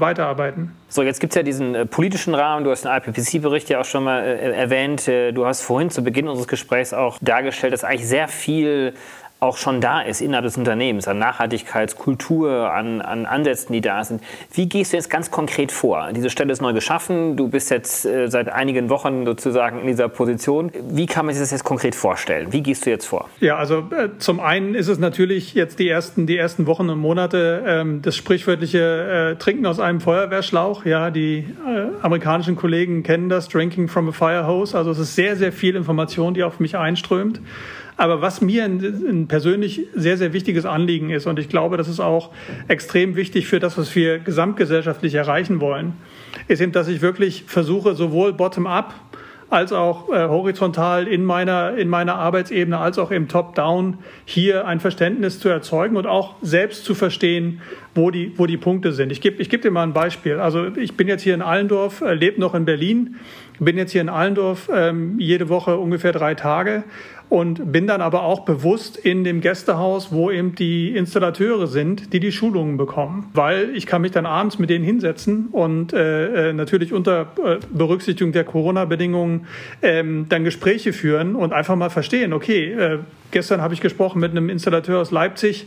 weiterarbeiten. 0.00 0.72
So, 0.88 1.02
jetzt 1.02 1.20
gibt 1.20 1.32
es 1.32 1.36
ja 1.36 1.42
diesen 1.42 1.74
äh, 1.74 1.86
politischen 1.86 2.34
Rahmen. 2.34 2.64
Du 2.64 2.70
hast 2.70 2.84
den 2.84 2.92
IPCC-Bericht 2.92 3.68
ja 3.68 3.80
auch 3.80 3.84
schon 3.84 4.04
mal 4.04 4.22
äh, 4.22 4.52
erwähnt. 4.52 5.08
Äh, 5.08 5.32
du 5.32 5.46
hast 5.46 5.62
vorhin 5.62 5.90
zu 5.90 6.02
Beginn 6.02 6.28
unseres 6.28 6.48
Gesprächs 6.48 6.92
auch 6.92 7.18
dargestellt, 7.20 7.72
dass 7.72 7.84
eigentlich 7.84 8.08
sehr 8.08 8.28
viel 8.28 8.94
auch 9.44 9.58
schon 9.58 9.80
da 9.80 10.00
ist 10.00 10.20
innerhalb 10.20 10.44
des 10.44 10.56
Unternehmens, 10.56 11.06
an 11.06 11.18
Nachhaltigkeitskultur, 11.18 12.72
an, 12.72 13.00
an 13.00 13.26
Ansätzen, 13.26 13.72
die 13.72 13.80
da 13.80 14.02
sind. 14.02 14.22
Wie 14.52 14.68
gehst 14.68 14.92
du 14.92 14.96
jetzt 14.96 15.10
ganz 15.10 15.30
konkret 15.30 15.70
vor? 15.70 16.08
Diese 16.12 16.30
Stelle 16.30 16.52
ist 16.52 16.62
neu 16.62 16.72
geschaffen, 16.72 17.36
du 17.36 17.48
bist 17.48 17.70
jetzt 17.70 18.06
äh, 18.06 18.28
seit 18.28 18.48
einigen 18.48 18.88
Wochen 18.88 19.26
sozusagen 19.26 19.80
in 19.80 19.86
dieser 19.86 20.08
Position. 20.08 20.72
Wie 20.88 21.06
kann 21.06 21.26
man 21.26 21.34
sich 21.34 21.42
das 21.42 21.50
jetzt 21.50 21.64
konkret 21.64 21.94
vorstellen? 21.94 22.52
Wie 22.52 22.62
gehst 22.62 22.86
du 22.86 22.90
jetzt 22.90 23.06
vor? 23.06 23.28
Ja, 23.40 23.56
also 23.56 23.80
äh, 23.90 24.08
zum 24.18 24.40
einen 24.40 24.74
ist 24.74 24.88
es 24.88 24.98
natürlich 24.98 25.54
jetzt 25.54 25.78
die 25.78 25.88
ersten, 25.88 26.26
die 26.26 26.38
ersten 26.38 26.66
Wochen 26.66 26.88
und 26.88 26.98
Monate 26.98 27.62
ähm, 27.66 28.00
das 28.00 28.16
sprichwörtliche 28.16 29.34
äh, 29.34 29.36
Trinken 29.36 29.66
aus 29.66 29.78
einem 29.78 30.00
Feuerwehrschlauch. 30.00 30.86
Ja, 30.86 31.10
die 31.10 31.38
äh, 31.66 32.02
amerikanischen 32.02 32.56
Kollegen 32.56 33.02
kennen 33.02 33.28
das, 33.28 33.48
Drinking 33.48 33.88
from 33.88 34.08
a 34.08 34.12
Fire 34.12 34.46
Hose. 34.46 34.76
Also 34.76 34.90
es 34.90 34.98
ist 34.98 35.14
sehr, 35.14 35.36
sehr 35.36 35.52
viel 35.52 35.76
Information, 35.76 36.32
die 36.32 36.42
auf 36.42 36.60
mich 36.60 36.76
einströmt. 36.78 37.40
Aber 37.96 38.20
was 38.20 38.40
mir 38.40 38.64
ein, 38.64 39.26
persönlich 39.28 39.86
sehr, 39.94 40.16
sehr 40.16 40.32
wichtiges 40.32 40.66
Anliegen 40.66 41.10
ist, 41.10 41.26
und 41.26 41.38
ich 41.38 41.48
glaube, 41.48 41.76
das 41.76 41.88
ist 41.88 42.00
auch 42.00 42.30
extrem 42.66 43.14
wichtig 43.14 43.46
für 43.46 43.60
das, 43.60 43.78
was 43.78 43.94
wir 43.94 44.18
gesamtgesellschaftlich 44.18 45.14
erreichen 45.14 45.60
wollen, 45.60 45.92
ist 46.48 46.60
eben, 46.60 46.72
dass 46.72 46.88
ich 46.88 47.02
wirklich 47.02 47.44
versuche, 47.46 47.94
sowohl 47.94 48.32
bottom-up 48.32 48.94
als 49.50 49.72
auch 49.72 50.10
äh, 50.10 50.26
horizontal 50.26 51.06
in 51.06 51.24
meiner, 51.24 51.76
in 51.76 51.88
meiner 51.88 52.16
Arbeitsebene, 52.16 52.78
als 52.78 52.98
auch 52.98 53.10
im 53.10 53.28
Top-Down 53.28 53.98
hier 54.24 54.66
ein 54.66 54.80
Verständnis 54.80 55.38
zu 55.38 55.48
erzeugen 55.48 55.96
und 55.96 56.06
auch 56.06 56.36
selbst 56.42 56.84
zu 56.84 56.94
verstehen, 56.94 57.60
wo 57.94 58.10
die, 58.10 58.32
wo 58.36 58.46
die 58.46 58.56
Punkte 58.56 58.92
sind. 58.92 59.12
Ich 59.12 59.20
gebe 59.20 59.40
ich 59.40 59.50
geb 59.50 59.62
dir 59.62 59.70
mal 59.70 59.84
ein 59.84 59.92
Beispiel. 59.92 60.40
Also 60.40 60.66
ich 60.76 60.96
bin 60.96 61.06
jetzt 61.06 61.22
hier 61.22 61.34
in 61.34 61.42
Allendorf, 61.42 62.00
äh, 62.00 62.14
lebe 62.14 62.40
noch 62.40 62.54
in 62.54 62.64
Berlin, 62.64 63.16
bin 63.60 63.78
jetzt 63.78 63.92
hier 63.92 64.00
in 64.00 64.08
Allendorf 64.08 64.68
ähm, 64.72 65.18
jede 65.18 65.48
Woche 65.48 65.76
ungefähr 65.76 66.12
drei 66.12 66.34
Tage 66.34 66.82
und 67.34 67.72
bin 67.72 67.88
dann 67.88 68.00
aber 68.00 68.22
auch 68.22 68.44
bewusst 68.44 68.96
in 68.96 69.24
dem 69.24 69.40
Gästehaus, 69.40 70.12
wo 70.12 70.30
eben 70.30 70.54
die 70.54 70.94
Installateure 70.94 71.66
sind, 71.66 72.12
die 72.12 72.20
die 72.20 72.30
Schulungen 72.30 72.76
bekommen. 72.76 73.28
Weil 73.34 73.74
ich 73.74 73.86
kann 73.86 74.02
mich 74.02 74.12
dann 74.12 74.24
abends 74.24 74.60
mit 74.60 74.70
denen 74.70 74.84
hinsetzen 74.84 75.48
und 75.50 75.92
äh, 75.92 76.50
äh 76.50 76.52
natürlich 76.52 76.92
unter 76.92 77.32
äh, 77.44 77.58
Berücksichtigung 77.72 78.32
der 78.32 78.44
Corona-Bedingungen 78.44 79.48
ähm, 79.82 80.26
dann 80.28 80.44
Gespräche 80.44 80.92
führen 80.92 81.34
und 81.34 81.52
einfach 81.52 81.74
mal 81.74 81.90
verstehen, 81.90 82.32
okay, 82.32 82.72
äh, 82.72 82.98
gestern 83.32 83.60
habe 83.60 83.74
ich 83.74 83.80
gesprochen 83.80 84.20
mit 84.20 84.30
einem 84.30 84.48
Installateur 84.48 85.00
aus 85.00 85.10
Leipzig, 85.10 85.66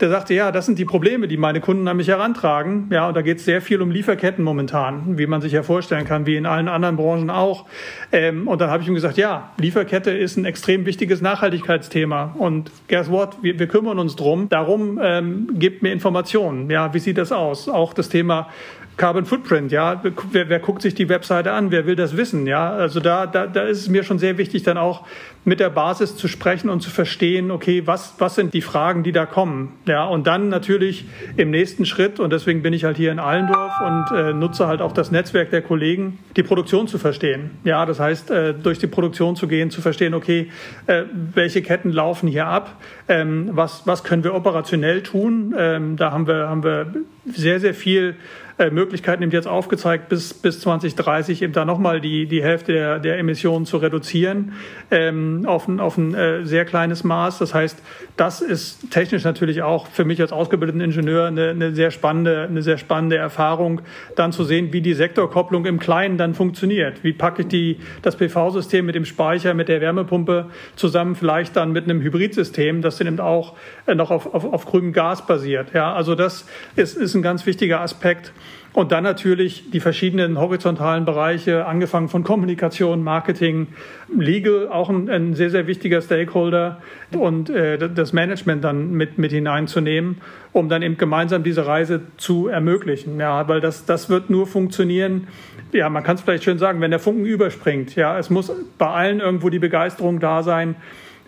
der 0.00 0.08
sagte, 0.08 0.34
ja, 0.34 0.50
das 0.50 0.66
sind 0.66 0.78
die 0.78 0.84
Probleme, 0.84 1.28
die 1.28 1.36
meine 1.36 1.60
Kunden 1.60 1.86
an 1.88 1.96
mich 1.96 2.08
herantragen. 2.08 2.88
Ja, 2.90 3.08
und 3.08 3.16
da 3.16 3.22
geht 3.22 3.38
es 3.38 3.44
sehr 3.44 3.60
viel 3.60 3.80
um 3.80 3.90
Lieferketten 3.90 4.44
momentan, 4.44 5.18
wie 5.18 5.26
man 5.26 5.40
sich 5.40 5.52
ja 5.52 5.62
vorstellen 5.62 6.04
kann, 6.04 6.26
wie 6.26 6.36
in 6.36 6.46
allen 6.46 6.68
anderen 6.68 6.96
Branchen 6.96 7.30
auch. 7.30 7.66
Ähm, 8.10 8.48
und 8.48 8.60
dann 8.60 8.70
habe 8.70 8.82
ich 8.82 8.88
ihm 8.88 8.94
gesagt, 8.94 9.16
ja, 9.16 9.52
Lieferkette 9.58 10.10
ist 10.10 10.36
ein 10.36 10.44
extrem 10.44 10.86
wichtiges 10.86 11.20
Nachhaltigkeitsthema. 11.20 12.34
Und 12.38 12.70
guess 12.88 13.10
what? 13.10 13.36
Wir, 13.42 13.58
wir 13.58 13.66
kümmern 13.66 13.98
uns 13.98 14.16
drum. 14.16 14.48
Darum 14.48 14.98
ähm, 15.02 15.48
gebt 15.54 15.82
mir 15.82 15.92
Informationen. 15.92 16.70
Ja, 16.70 16.92
wie 16.94 16.98
sieht 16.98 17.18
das 17.18 17.32
aus? 17.32 17.68
Auch 17.68 17.94
das 17.94 18.08
Thema 18.08 18.48
Carbon 18.96 19.24
Footprint, 19.24 19.72
ja, 19.72 20.02
wer, 20.32 20.48
wer, 20.48 20.58
guckt 20.60 20.82
sich 20.82 20.94
die 20.94 21.08
Webseite 21.08 21.52
an, 21.52 21.70
wer 21.70 21.86
will 21.86 21.96
das 21.96 22.16
wissen, 22.16 22.46
ja, 22.46 22.70
also 22.70 23.00
da, 23.00 23.26
da, 23.26 23.46
da 23.46 23.62
ist 23.62 23.78
es 23.78 23.88
mir 23.88 24.04
schon 24.04 24.18
sehr 24.18 24.38
wichtig, 24.38 24.62
dann 24.64 24.76
auch 24.76 25.06
mit 25.44 25.60
der 25.60 25.70
Basis 25.70 26.16
zu 26.16 26.28
sprechen 26.28 26.68
und 26.68 26.82
zu 26.82 26.90
verstehen, 26.90 27.50
okay, 27.50 27.86
was, 27.86 28.14
was 28.18 28.34
sind 28.34 28.54
die 28.54 28.60
Fragen, 28.60 29.02
die 29.02 29.12
da 29.12 29.24
kommen, 29.26 29.72
ja, 29.86 30.04
und 30.04 30.26
dann 30.26 30.50
natürlich 30.50 31.06
im 31.36 31.50
nächsten 31.50 31.86
Schritt, 31.86 32.20
und 32.20 32.32
deswegen 32.32 32.62
bin 32.62 32.74
ich 32.74 32.84
halt 32.84 32.96
hier 32.96 33.10
in 33.10 33.18
Allendorf 33.18 33.72
und 33.80 34.16
äh, 34.16 34.32
nutze 34.34 34.66
halt 34.66 34.82
auch 34.82 34.92
das 34.92 35.10
Netzwerk 35.10 35.50
der 35.50 35.62
Kollegen, 35.62 36.18
die 36.36 36.42
Produktion 36.42 36.86
zu 36.86 36.98
verstehen, 36.98 37.50
ja, 37.64 37.86
das 37.86 37.98
heißt, 37.98 38.30
äh, 38.30 38.54
durch 38.54 38.78
die 38.78 38.86
Produktion 38.88 39.36
zu 39.36 39.48
gehen, 39.48 39.70
zu 39.70 39.80
verstehen, 39.80 40.12
okay, 40.12 40.50
äh, 40.86 41.04
welche 41.34 41.62
Ketten 41.62 41.92
laufen 41.92 42.28
hier 42.28 42.46
ab, 42.46 42.76
ähm, 43.08 43.48
was, 43.52 43.86
was 43.86 44.04
können 44.04 44.22
wir 44.22 44.34
operationell 44.34 45.02
tun, 45.02 45.54
ähm, 45.58 45.96
da 45.96 46.12
haben 46.12 46.26
wir, 46.26 46.48
haben 46.48 46.62
wir 46.62 46.92
sehr, 47.24 47.58
sehr 47.58 47.74
viel 47.74 48.16
äh, 48.62 48.70
Möglichkeiten 48.70 49.22
eben 49.24 49.32
jetzt 49.32 49.48
aufgezeigt, 49.48 50.08
bis, 50.08 50.34
bis 50.34 50.60
2030 50.60 51.42
eben 51.42 51.52
da 51.52 51.64
nochmal 51.64 52.00
die, 52.00 52.26
die 52.26 52.42
Hälfte 52.42 52.72
der, 52.72 52.98
der 53.00 53.18
Emissionen 53.18 53.66
zu 53.66 53.78
reduzieren 53.78 54.52
ähm, 54.92 55.44
auf 55.46 55.66
ein, 55.66 55.80
auf 55.80 55.98
ein 55.98 56.14
äh, 56.14 56.44
sehr 56.46 56.64
kleines 56.64 57.02
Maß. 57.02 57.38
Das 57.38 57.54
heißt, 57.54 57.82
das 58.16 58.40
ist 58.40 58.90
technisch 58.90 59.24
natürlich 59.24 59.62
auch 59.62 59.88
für 59.88 60.04
mich 60.04 60.20
als 60.20 60.32
ausgebildeten 60.32 60.80
Ingenieur 60.80 61.26
eine, 61.26 61.50
eine, 61.50 61.74
sehr 61.74 61.90
spannende, 61.90 62.42
eine 62.42 62.62
sehr 62.62 62.78
spannende 62.78 63.16
Erfahrung, 63.16 63.80
dann 64.14 64.30
zu 64.30 64.44
sehen, 64.44 64.72
wie 64.72 64.80
die 64.80 64.94
Sektorkopplung 64.94 65.66
im 65.66 65.80
Kleinen 65.80 66.16
dann 66.16 66.34
funktioniert. 66.34 67.02
Wie 67.02 67.12
packe 67.12 67.42
ich 67.42 67.48
die, 67.48 67.78
das 68.02 68.16
PV-System 68.16 68.86
mit 68.86 68.94
dem 68.94 69.04
Speicher, 69.04 69.54
mit 69.54 69.68
der 69.68 69.80
Wärmepumpe 69.80 70.50
zusammen, 70.76 71.16
vielleicht 71.16 71.56
dann 71.56 71.72
mit 71.72 71.84
einem 71.84 72.00
Hybridsystem, 72.00 72.80
das 72.80 72.98
dann 72.98 73.08
eben 73.08 73.18
auch 73.18 73.56
äh, 73.86 73.96
noch 73.96 74.12
auf, 74.12 74.32
auf, 74.32 74.44
auf 74.44 74.66
grünem 74.66 74.92
Gas 74.92 75.26
basiert. 75.26 75.74
Ja, 75.74 75.92
also 75.92 76.14
das 76.14 76.46
ist, 76.76 76.96
ist 76.96 77.14
ein 77.14 77.22
ganz 77.22 77.44
wichtiger 77.44 77.80
Aspekt. 77.80 78.32
Und 78.72 78.90
dann 78.90 79.04
natürlich 79.04 79.70
die 79.70 79.80
verschiedenen 79.80 80.38
horizontalen 80.38 81.04
Bereiche, 81.04 81.66
angefangen 81.66 82.08
von 82.08 82.24
Kommunikation, 82.24 83.04
Marketing, 83.04 83.66
Legal, 84.16 84.68
auch 84.68 84.88
ein, 84.88 85.10
ein 85.10 85.34
sehr, 85.34 85.50
sehr 85.50 85.66
wichtiger 85.66 86.00
Stakeholder 86.00 86.80
und 87.14 87.50
äh, 87.50 87.76
das 87.90 88.14
Management 88.14 88.64
dann 88.64 88.92
mit, 88.92 89.18
mit 89.18 89.30
hineinzunehmen, 89.30 90.22
um 90.52 90.70
dann 90.70 90.80
eben 90.80 90.96
gemeinsam 90.96 91.42
diese 91.42 91.66
Reise 91.66 92.00
zu 92.16 92.48
ermöglichen. 92.48 93.20
Ja, 93.20 93.46
weil 93.46 93.60
das, 93.60 93.84
das 93.84 94.08
wird 94.08 94.30
nur 94.30 94.46
funktionieren, 94.46 95.26
ja, 95.72 95.88
man 95.88 96.02
kann 96.02 96.16
es 96.16 96.22
vielleicht 96.22 96.44
schön 96.44 96.58
sagen, 96.58 96.80
wenn 96.80 96.90
der 96.90 97.00
Funken 97.00 97.24
überspringt. 97.24 97.94
Ja, 97.96 98.18
es 98.18 98.30
muss 98.30 98.52
bei 98.78 98.86
allen 98.86 99.20
irgendwo 99.20 99.48
die 99.50 99.58
Begeisterung 99.58 100.20
da 100.20 100.42
sein. 100.42 100.76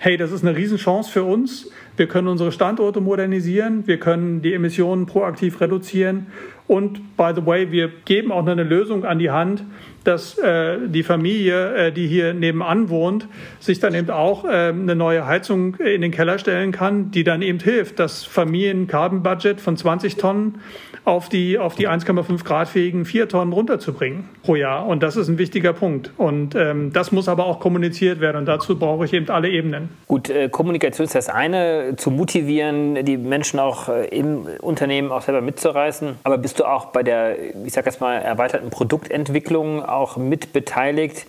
Hey, 0.04 0.18
das 0.18 0.32
ist 0.32 0.44
eine 0.44 0.54
Riesenchance 0.54 1.10
für 1.10 1.24
uns. 1.24 1.70
Wir 1.96 2.06
können 2.06 2.28
unsere 2.28 2.52
Standorte 2.52 3.00
modernisieren, 3.00 3.86
wir 3.86 3.98
können 3.98 4.42
die 4.42 4.52
Emissionen 4.52 5.06
proaktiv 5.06 5.62
reduzieren 5.62 6.26
und 6.66 7.16
by 7.16 7.32
the 7.34 7.46
way, 7.46 7.70
wir 7.70 7.90
geben 8.04 8.30
auch 8.30 8.46
eine 8.46 8.64
Lösung 8.64 9.06
an 9.06 9.18
die 9.18 9.30
Hand, 9.30 9.64
dass 10.04 10.36
äh, 10.36 10.76
die 10.88 11.04
Familie, 11.04 11.74
äh, 11.74 11.90
die 11.90 12.06
hier 12.06 12.34
nebenan 12.34 12.90
wohnt, 12.90 13.28
sich 13.60 13.80
dann 13.80 13.94
eben 13.94 14.10
auch 14.10 14.44
äh, 14.44 14.48
eine 14.48 14.94
neue 14.94 15.26
Heizung 15.26 15.76
in 15.76 16.02
den 16.02 16.10
Keller 16.10 16.38
stellen 16.38 16.70
kann, 16.70 17.10
die 17.10 17.24
dann 17.24 17.40
eben 17.40 17.58
hilft, 17.58 17.98
das 17.98 18.24
Familien-Carbon-Budget 18.24 19.58
von 19.58 19.78
20 19.78 20.16
Tonnen 20.16 20.60
auf 21.04 21.28
die, 21.28 21.58
auf 21.58 21.74
die 21.74 21.88
1,5 21.88 22.44
Grad 22.44 22.68
fähigen 22.68 23.04
4 23.04 23.28
Tonnen 23.28 23.52
runterzubringen 23.52 24.28
pro 24.42 24.56
Jahr. 24.56 24.86
Und 24.86 25.02
das 25.02 25.16
ist 25.16 25.28
ein 25.28 25.38
wichtiger 25.38 25.72
Punkt. 25.72 26.10
Und 26.16 26.54
ähm, 26.54 26.92
das 26.92 27.12
muss 27.12 27.28
aber 27.28 27.46
auch 27.46 27.60
kommuniziert 27.60 28.20
werden. 28.20 28.38
Und 28.38 28.46
dazu 28.46 28.78
brauche 28.78 29.04
ich 29.04 29.12
eben 29.12 29.28
alle 29.28 29.50
Ebenen. 29.50 29.90
Gut, 30.06 30.30
äh, 30.30 30.48
Kommunikation 30.48 31.04
ist 31.04 31.14
das 31.14 31.28
eine, 31.28 31.94
zu 31.96 32.10
motivieren, 32.10 33.04
die 33.04 33.18
Menschen 33.18 33.60
auch 33.60 33.88
äh, 33.88 34.06
im 34.08 34.46
Unternehmen 34.60 35.12
auch 35.12 35.22
selber 35.22 35.42
mitzureißen. 35.42 36.16
Aber 36.24 36.38
bist 36.38 36.58
du 36.58 36.64
auch 36.64 36.86
bei 36.86 37.02
der, 37.02 37.36
ich 37.64 37.72
sage 37.72 37.86
jetzt 37.90 38.00
mal, 38.00 38.16
erweiterten 38.16 38.70
Produktentwicklung 38.70 39.84
auch 39.84 40.16
mit 40.16 40.52
beteiligt? 40.52 41.26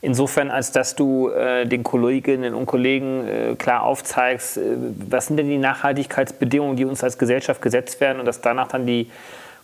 Insofern, 0.00 0.50
als 0.50 0.70
dass 0.70 0.94
du 0.94 1.28
äh, 1.30 1.66
den 1.66 1.82
Kolleginnen 1.82 2.54
und 2.54 2.66
Kollegen 2.66 3.26
äh, 3.26 3.54
klar 3.56 3.82
aufzeigst, 3.82 4.56
äh, 4.56 4.76
was 5.10 5.26
sind 5.26 5.38
denn 5.38 5.48
die 5.48 5.58
Nachhaltigkeitsbedingungen, 5.58 6.76
die 6.76 6.84
uns 6.84 7.02
als 7.02 7.18
Gesellschaft 7.18 7.60
gesetzt 7.60 8.00
werden 8.00 8.20
und 8.20 8.26
dass 8.26 8.40
danach 8.40 8.68
dann 8.68 8.86
die 8.86 9.10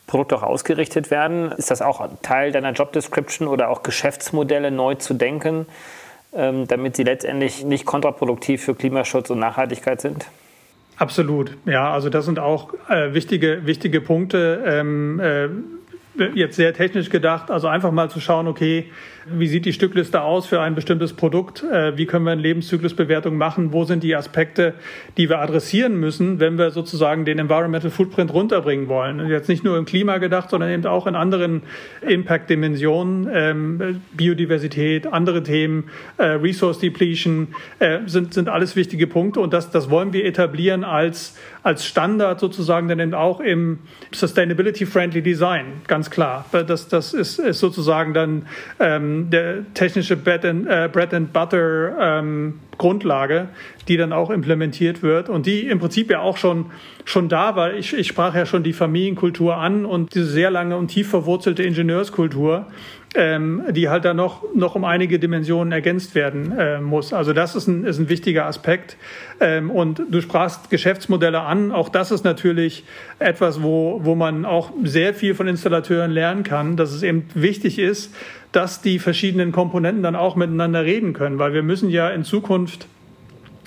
Produkte 0.09 0.37
auch 0.37 0.43
ausgerichtet 0.43 1.11
werden. 1.11 1.53
Ist 1.53 1.71
das 1.71 1.83
auch 1.83 2.07
Teil 2.23 2.51
deiner 2.51 2.73
Job 2.73 2.93
Description 2.93 3.47
oder 3.47 3.71
auch 3.71 3.85
Geschäftsmodelle 3.85 4.73
neu 4.73 4.97
zu 4.97 5.15
denken, 5.15 5.67
ähm, 6.35 6.67
damit 6.67 6.97
sie 6.97 7.05
letztendlich 7.05 7.65
nicht 7.65 7.87
kontraproduktiv 7.87 8.65
für 8.65 8.75
Klimaschutz 8.75 9.31
und 9.31 9.39
Nachhaltigkeit 9.39 10.01
sind? 10.01 10.27
Absolut, 10.97 11.57
ja, 11.65 11.93
also 11.93 12.09
das 12.09 12.25
sind 12.25 12.39
auch 12.39 12.73
äh, 12.89 13.15
wichtige, 13.15 13.67
wichtige 13.67 14.01
Punkte. 14.01 14.63
Ähm, 14.67 15.21
äh, 15.21 15.49
jetzt 16.35 16.57
sehr 16.57 16.75
technisch 16.75 17.11
gedacht, 17.11 17.51
also 17.51 17.67
einfach 17.69 17.91
mal 17.91 18.11
zu 18.11 18.21
schauen, 18.21 18.47
okay, 18.47 18.91
wie 19.27 19.47
sieht 19.47 19.65
die 19.65 19.73
Stückliste 19.73 20.23
aus 20.23 20.47
für 20.47 20.61
ein 20.61 20.75
bestimmtes 20.75 21.13
Produkt? 21.13 21.63
Äh, 21.63 21.97
wie 21.97 22.07
können 22.07 22.25
wir 22.25 22.33
eine 22.33 22.43
Lebenszyklusbewertung 22.43 23.37
machen? 23.37 23.73
Wo 23.73 23.85
sind 23.85 24.03
die 24.03 24.15
Aspekte, 24.15 24.75
die 25.17 25.29
wir 25.29 25.41
adressieren 25.41 25.99
müssen, 25.99 26.41
wenn 26.41 26.59
wir 26.59 26.71
sozusagen 26.71 27.25
den 27.25 27.39
Environmental 27.39 27.91
Footprint 27.91 28.33
runterbringen 28.33 28.89
wollen? 28.89 29.21
Und 29.21 29.29
jetzt 29.29 29.49
nicht 29.49 29.65
nur 29.65 29.79
im 29.79 29.85
Klima 29.85 30.19
gedacht, 30.19 30.51
sondern 30.51 30.71
eben 30.71 30.87
auch 30.87 31.07
in 31.07 31.15
anderen 31.15 31.63
Impact-Dimensionen, 32.03 33.29
ähm, 33.33 34.01
Biodiversität, 34.13 35.07
andere 35.07 35.43
Themen, 35.43 35.85
äh, 36.19 36.25
Resource 36.25 36.79
Depletion, 36.79 37.49
äh, 37.79 38.01
sind, 38.07 38.35
sind 38.35 38.49
alles 38.49 38.77
wichtige 38.77 39.07
Punkte. 39.07 39.41
Und 39.41 39.53
das, 39.53 39.71
das 39.71 39.91
wollen 39.91 40.13
wir 40.13 40.25
etablieren 40.25 40.85
als, 40.85 41.39
als 41.63 41.87
Standard 41.87 42.41
sozusagen 42.41 42.89
dann 42.89 43.01
eben 43.01 43.15
auch 43.15 43.41
im 43.41 43.79
Sustainability-Friendly 44.13 45.23
Design, 45.23 45.67
ganz 45.87 46.11
klar. 46.11 46.45
Das, 46.53 46.89
das 46.89 47.15
ist, 47.15 47.39
ist 47.39 47.61
sozusagen 47.61 48.13
dann 48.13 48.47
ähm, 48.81 49.14
der 49.31 49.73
technische 49.75 50.17
Bread 50.17 50.45
and, 50.45 50.67
äh, 50.67 50.89
Bread 50.93 51.15
and 51.15 51.33
Butter 51.33 51.97
ähm, 52.01 52.61
Grundlage, 52.79 53.49
die 53.89 53.97
dann 53.97 54.13
auch 54.13 54.31
implementiert 54.31 55.03
wird 55.03 55.29
und 55.29 55.47
die 55.47 55.69
im 55.69 55.79
Prinzip 55.79 56.11
ja 56.11 56.21
auch 56.21 56.37
schon, 56.37 56.67
schon 57.05 57.29
da 57.29 57.57
war. 57.57 57.75
Ich, 57.75 57.93
ich 57.95 58.09
sprach 58.09 58.35
ja 58.35 58.47
schon 58.47 58.63
die 58.63 58.73
Familienkultur 58.73 59.57
an 59.57 59.85
und 59.85 60.15
diese 60.15 60.27
sehr 60.27 60.51
lange 60.51 60.77
und 60.77 60.89
tief 60.89 61.09
verwurzelte 61.09 61.63
Ingenieurskultur, 61.63 62.67
ähm, 63.15 63.63
die 63.71 63.89
halt 63.89 64.05
da 64.05 64.13
noch, 64.13 64.43
noch 64.55 64.75
um 64.75 64.85
einige 64.85 65.19
Dimensionen 65.19 65.73
ergänzt 65.73 66.15
werden 66.15 66.53
äh, 66.59 66.81
muss. 66.81 67.13
Also 67.13 67.33
das 67.33 67.55
ist 67.55 67.69
ein, 67.69 67.85
ist 67.85 67.99
ein 67.99 68.09
wichtiger 68.09 68.47
Aspekt. 68.47 68.97
Ähm, 69.41 69.71
und 69.71 70.03
du 70.11 70.21
sprachst 70.21 70.71
Geschäftsmodelle 70.71 71.41
an. 71.41 71.71
Auch 71.71 71.89
das 71.89 72.11
ist 72.11 72.25
natürlich 72.25 72.85
etwas, 73.21 73.63
wo, 73.63 74.01
wo 74.03 74.15
man 74.15 74.45
auch 74.45 74.73
sehr 74.83 75.15
viel 75.15 75.35
von 75.35 75.47
Installateuren 75.47 76.11
lernen 76.11 76.43
kann, 76.43 76.77
dass 76.77 76.93
es 76.93 77.03
eben 77.03 77.27
wichtig 77.35 77.79
ist, 77.79 78.13
dass 78.55 78.81
die 78.81 78.99
verschiedenen 78.99 79.51
Komponenten 79.53 80.03
dann 80.03 80.17
auch 80.17 80.37
miteinander 80.37 80.85
reden 80.85 81.13
können, 81.13 81.39
weil 81.39 81.53
wir 81.53 81.63
müssen 81.63 81.91
ja 81.91 82.09
in 82.09 82.23
Zukunft 82.23 82.87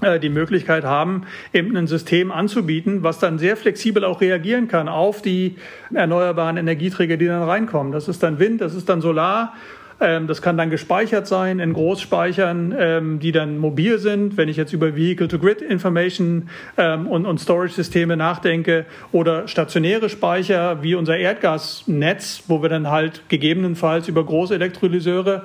äh, 0.01 0.19
die 0.19 0.29
Möglichkeit 0.29 0.85
haben, 0.85 1.23
eben 1.53 1.75
ein 1.75 1.87
System 1.87 2.31
anzubieten, 2.31 3.03
was 3.03 3.19
dann 3.19 3.37
sehr 3.37 3.57
flexibel 3.57 4.05
auch 4.05 4.21
reagieren 4.21 4.67
kann 4.67 4.87
auf 4.87 5.21
die 5.21 5.55
erneuerbaren 5.93 6.55
Energieträger, 6.55 7.17
die 7.17 7.25
dann 7.25 7.43
reinkommen. 7.43 7.91
Das 7.91 8.07
ist 8.07 8.23
dann 8.23 8.39
Wind, 8.39 8.61
das 8.61 8.75
ist 8.75 8.87
dann 8.87 9.01
Solar, 9.01 9.55
das 9.99 10.41
kann 10.41 10.57
dann 10.57 10.69
gespeichert 10.69 11.27
sein 11.27 11.59
in 11.59 11.73
Großspeichern, 11.73 12.75
ähm, 12.77 13.19
die 13.19 13.31
dann 13.31 13.57
mobil 13.57 13.97
sind. 13.97 14.37
Wenn 14.37 14.47
ich 14.47 14.57
jetzt 14.57 14.73
über 14.73 14.95
Vehicle-to-Grid-Information 14.95 16.49
ähm, 16.77 17.07
und, 17.07 17.25
und 17.25 17.39
Storage-Systeme 17.39 18.15
nachdenke 18.15 18.85
oder 19.11 19.47
stationäre 19.47 20.09
Speicher 20.09 20.83
wie 20.83 20.95
unser 20.95 21.17
Erdgasnetz, 21.17 22.43
wo 22.47 22.61
wir 22.61 22.69
dann 22.69 22.89
halt 22.89 23.23
gegebenenfalls 23.29 24.07
über 24.07 24.23
große 24.23 24.53
Elektrolyseure 24.53 25.43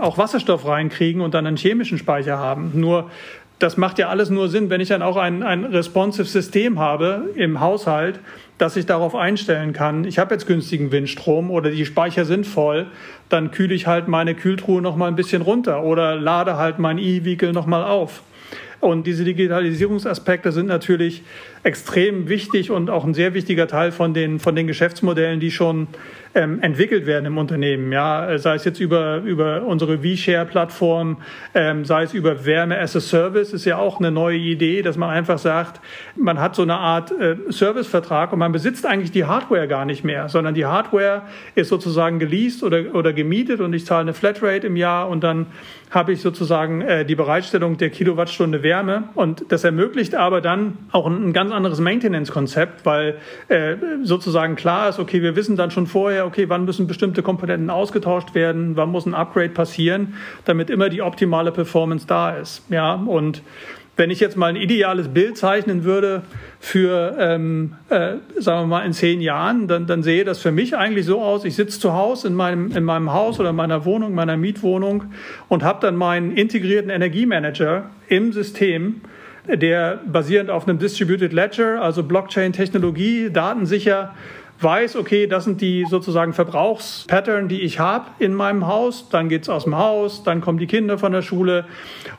auch 0.00 0.18
Wasserstoff 0.18 0.66
reinkriegen 0.66 1.20
und 1.20 1.34
dann 1.34 1.46
einen 1.46 1.56
chemischen 1.56 1.96
Speicher 1.96 2.36
haben. 2.36 2.72
Nur 2.74 3.12
das 3.58 3.76
macht 3.76 3.98
ja 3.98 4.08
alles 4.08 4.30
nur 4.30 4.48
Sinn, 4.48 4.70
wenn 4.70 4.80
ich 4.80 4.88
dann 4.88 5.02
auch 5.02 5.16
ein, 5.16 5.42
ein 5.42 5.64
responsive 5.64 6.26
System 6.26 6.78
habe 6.78 7.30
im 7.36 7.60
Haushalt, 7.60 8.18
dass 8.58 8.76
ich 8.76 8.86
darauf 8.86 9.14
einstellen 9.14 9.72
kann, 9.72 10.04
ich 10.04 10.18
habe 10.18 10.34
jetzt 10.34 10.46
günstigen 10.46 10.92
Windstrom 10.92 11.50
oder 11.50 11.70
die 11.70 11.86
Speicher 11.86 12.24
sind 12.24 12.46
voll, 12.46 12.86
dann 13.28 13.50
kühle 13.50 13.74
ich 13.74 13.86
halt 13.86 14.08
meine 14.08 14.34
Kühltruhe 14.34 14.82
noch 14.82 14.96
mal 14.96 15.08
ein 15.08 15.16
bisschen 15.16 15.42
runter 15.42 15.82
oder 15.82 16.16
lade 16.16 16.56
halt 16.56 16.78
mein 16.78 16.98
E-Vehicle 16.98 17.52
noch 17.52 17.66
mal 17.66 17.84
auf. 17.84 18.22
Und 18.80 19.06
diese 19.06 19.24
Digitalisierungsaspekte 19.24 20.50
sind 20.50 20.66
natürlich 20.66 21.22
extrem 21.64 22.28
wichtig 22.28 22.70
und 22.70 22.90
auch 22.90 23.04
ein 23.04 23.14
sehr 23.14 23.34
wichtiger 23.34 23.68
Teil 23.68 23.92
von 23.92 24.14
den, 24.14 24.40
von 24.40 24.56
den 24.56 24.66
Geschäftsmodellen, 24.66 25.38
die 25.38 25.50
schon 25.50 25.86
ähm, 26.34 26.60
entwickelt 26.62 27.06
werden 27.06 27.26
im 27.26 27.38
Unternehmen. 27.38 27.92
Ja, 27.92 28.38
sei 28.38 28.54
es 28.54 28.64
jetzt 28.64 28.80
über, 28.80 29.18
über 29.18 29.62
unsere 29.62 29.98
V-Share-Plattform, 29.98 31.18
ähm, 31.54 31.84
sei 31.84 32.04
es 32.04 32.14
über 32.14 32.44
Wärme 32.44 32.78
as 32.78 32.96
a 32.96 33.00
Service, 33.00 33.52
ist 33.52 33.64
ja 33.64 33.78
auch 33.78 34.00
eine 34.00 34.10
neue 34.10 34.38
Idee, 34.38 34.82
dass 34.82 34.96
man 34.96 35.10
einfach 35.10 35.38
sagt, 35.38 35.80
man 36.16 36.40
hat 36.40 36.54
so 36.54 36.62
eine 36.62 36.76
Art 36.76 37.12
äh, 37.12 37.36
Servicevertrag 37.48 38.32
und 38.32 38.38
man 38.38 38.52
besitzt 38.52 38.86
eigentlich 38.86 39.12
die 39.12 39.24
Hardware 39.24 39.68
gar 39.68 39.84
nicht 39.84 40.04
mehr, 40.04 40.28
sondern 40.28 40.54
die 40.54 40.66
Hardware 40.66 41.22
ist 41.54 41.68
sozusagen 41.68 42.18
geleast 42.18 42.62
oder, 42.62 42.94
oder 42.94 43.12
gemietet 43.12 43.60
und 43.60 43.72
ich 43.72 43.84
zahle 43.84 44.02
eine 44.02 44.14
Flatrate 44.14 44.66
im 44.66 44.76
Jahr 44.76 45.08
und 45.08 45.22
dann 45.22 45.46
habe 45.90 46.12
ich 46.12 46.22
sozusagen 46.22 46.80
äh, 46.80 47.04
die 47.04 47.14
Bereitstellung 47.14 47.76
der 47.76 47.90
Kilowattstunde 47.90 48.62
Wärme 48.62 49.04
und 49.14 49.44
das 49.50 49.64
ermöglicht 49.64 50.14
aber 50.14 50.40
dann 50.40 50.78
auch 50.90 51.06
ein, 51.06 51.22
ein 51.24 51.32
anderes 51.52 51.80
Maintenance-Konzept, 51.80 52.84
weil 52.84 53.16
äh, 53.48 53.76
sozusagen 54.02 54.56
klar 54.56 54.88
ist, 54.88 54.98
okay, 54.98 55.22
wir 55.22 55.36
wissen 55.36 55.56
dann 55.56 55.70
schon 55.70 55.86
vorher, 55.86 56.26
okay, 56.26 56.48
wann 56.48 56.64
müssen 56.64 56.86
bestimmte 56.86 57.22
Komponenten 57.22 57.70
ausgetauscht 57.70 58.34
werden, 58.34 58.76
wann 58.76 58.90
muss 58.90 59.06
ein 59.06 59.14
Upgrade 59.14 59.50
passieren, 59.50 60.14
damit 60.44 60.70
immer 60.70 60.88
die 60.88 61.02
optimale 61.02 61.52
Performance 61.52 62.06
da 62.06 62.30
ist. 62.36 62.62
Ja, 62.70 62.94
und 62.94 63.42
wenn 63.96 64.10
ich 64.10 64.20
jetzt 64.20 64.36
mal 64.36 64.46
ein 64.46 64.56
ideales 64.56 65.08
Bild 65.08 65.36
zeichnen 65.36 65.84
würde 65.84 66.22
für, 66.60 67.14
ähm, 67.18 67.74
äh, 67.90 68.14
sagen 68.38 68.62
wir 68.62 68.66
mal, 68.66 68.86
in 68.86 68.94
zehn 68.94 69.20
Jahren, 69.20 69.68
dann, 69.68 69.86
dann 69.86 70.02
sehe 70.02 70.24
das 70.24 70.38
für 70.38 70.50
mich 70.50 70.76
eigentlich 70.76 71.04
so 71.04 71.20
aus, 71.20 71.44
ich 71.44 71.54
sitze 71.54 71.78
zu 71.78 71.92
Hause 71.92 72.28
in 72.28 72.34
meinem, 72.34 72.74
in 72.74 72.84
meinem 72.84 73.12
Haus 73.12 73.38
oder 73.38 73.52
meiner 73.52 73.84
Wohnung, 73.84 74.14
meiner 74.14 74.38
Mietwohnung 74.38 75.04
und 75.48 75.62
habe 75.62 75.80
dann 75.82 75.96
meinen 75.96 76.32
integrierten 76.32 76.90
Energiemanager 76.90 77.90
im 78.08 78.32
System, 78.32 79.02
der 79.46 80.00
basierend 80.06 80.50
auf 80.50 80.68
einem 80.68 80.78
Distributed 80.78 81.32
Ledger, 81.32 81.82
also 81.82 82.02
Blockchain-Technologie, 82.02 83.30
datensicher 83.30 84.14
weiß, 84.62 84.96
okay, 84.96 85.26
das 85.26 85.44
sind 85.44 85.60
die 85.60 85.84
sozusagen 85.88 86.32
Verbrauchspattern, 86.32 87.48
die 87.48 87.62
ich 87.62 87.80
habe 87.80 88.06
in 88.20 88.32
meinem 88.34 88.66
Haus, 88.66 89.08
dann 89.08 89.28
geht's 89.28 89.48
aus 89.48 89.64
dem 89.64 89.76
Haus, 89.76 90.22
dann 90.22 90.40
kommen 90.40 90.58
die 90.58 90.66
Kinder 90.66 90.98
von 90.98 91.12
der 91.12 91.22
Schule 91.22 91.64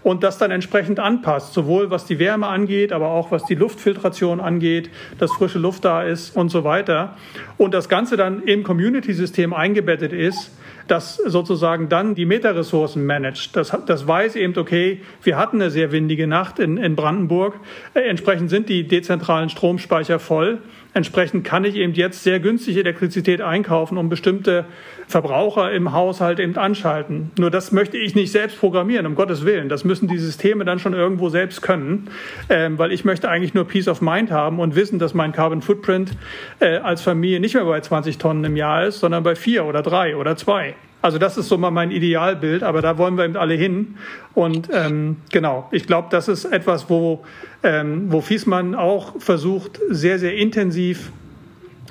und 0.02 0.24
das 0.24 0.38
dann 0.38 0.52
entsprechend 0.52 1.00
anpasst, 1.00 1.54
sowohl 1.54 1.90
was 1.90 2.06
die 2.06 2.20
Wärme 2.20 2.48
angeht, 2.48 2.92
aber 2.92 3.08
auch 3.08 3.32
was 3.32 3.46
die 3.46 3.56
Luftfiltration 3.56 4.42
angeht, 4.42 4.90
dass 5.20 5.32
frische 5.32 5.60
Luft 5.60 5.86
da 5.86 6.04
ist 6.04 6.36
und 6.36 6.50
so 6.50 6.64
weiter. 6.64 7.16
Und 7.58 7.74
das 7.74 7.88
Ganze 7.88 8.18
dann 8.18 8.44
im 8.44 8.64
Community-System 8.64 9.54
eingebettet 9.54 10.12
ist, 10.12 10.52
das 10.88 11.16
sozusagen 11.16 11.90
dann 11.90 12.16
die 12.16 12.26
Metaressourcen 12.26 13.06
managt. 13.06 13.56
Das, 13.56 13.76
das 13.86 14.08
weiß 14.08 14.36
eben, 14.36 14.58
okay, 14.58 15.02
wir 15.24 15.38
hatten 15.38 15.62
eine 15.62 15.72
sehr 15.72 15.92
windige 15.92 16.28
Nacht 16.28 16.60
in, 16.60 16.78
in 16.78 16.96
Brandenburg. 16.96 17.60
Äh, 17.94 18.02
entsprechend 18.02 18.50
sind 18.50 18.70
die 18.70 18.88
dezentralen 18.88 19.50
Stromspeicher 19.50 20.20
voll. 20.20 20.60
Entsprechend 20.96 21.44
kann 21.44 21.66
ich 21.66 21.76
eben 21.76 21.94
jetzt 21.94 22.24
sehr 22.24 22.40
günstig 22.40 22.78
Elektrizität 22.78 23.42
einkaufen, 23.42 23.98
um 23.98 24.10
bestimmte 24.10 24.66
Verbraucher 25.08 25.72
im 25.72 25.92
Haushalt 25.92 26.40
eben 26.40 26.56
anschalten. 26.56 27.32
Nur 27.38 27.50
das 27.50 27.72
möchte 27.72 27.98
ich 27.98 28.14
nicht 28.14 28.32
selbst 28.32 28.60
programmieren, 28.60 29.08
um 29.08 29.16
Gottes 29.16 29.44
Willen. 29.44 29.70
Das 29.70 29.84
müssen 29.84 30.08
die 30.08 30.20
Systeme 30.20 30.66
dann 30.66 30.78
schon 30.78 30.94
irgendwo 30.94 31.30
selbst 31.30 31.62
können, 31.62 32.10
ähm, 32.50 32.78
weil 32.78 32.92
ich 32.92 33.06
möchte 33.06 33.28
eigentlich 33.28 33.56
nur 33.56 33.68
Peace 33.68 33.88
of 33.88 34.02
Mind 34.02 34.32
haben 34.32 34.60
und 34.60 34.76
wissen, 34.76 35.00
dass 35.00 35.16
mein 35.16 35.32
Carbon 35.32 35.64
Footprint 35.64 36.12
äh, 36.60 36.78
als 36.78 37.02
Familie 37.02 37.40
nicht 37.40 37.56
mehr 37.56 37.66
bei 37.66 37.82
20 37.82 38.20
Tonnen 38.20 38.44
im 38.44 38.56
Jahr 38.56 38.86
ist, 38.86 39.00
sondern 39.00 39.24
bei 39.24 39.36
vier 39.36 39.66
oder 39.66 39.82
drei 39.82 40.16
oder 40.16 40.36
zwei. 40.36 40.76
Also 41.04 41.18
das 41.18 41.38
ist 41.38 41.50
so 41.50 41.58
mal 41.58 41.70
mein 41.70 41.92
Idealbild, 41.92 42.64
aber 42.64 42.82
da 42.82 42.98
wollen 42.98 43.18
wir 43.18 43.26
eben 43.26 43.36
alle 43.36 43.56
hin. 43.56 43.96
Und 44.34 44.70
ähm, 44.72 45.18
genau, 45.34 45.68
ich 45.72 45.86
glaube, 45.86 46.08
das 46.10 46.30
ist 46.30 46.46
etwas, 46.46 46.90
wo, 46.90 47.26
ähm, 47.62 48.06
wo 48.08 48.22
Fiesmann 48.22 48.74
auch 48.74 49.20
versucht, 49.20 49.82
sehr, 49.90 50.18
sehr 50.18 50.38
intensiv 50.38 51.12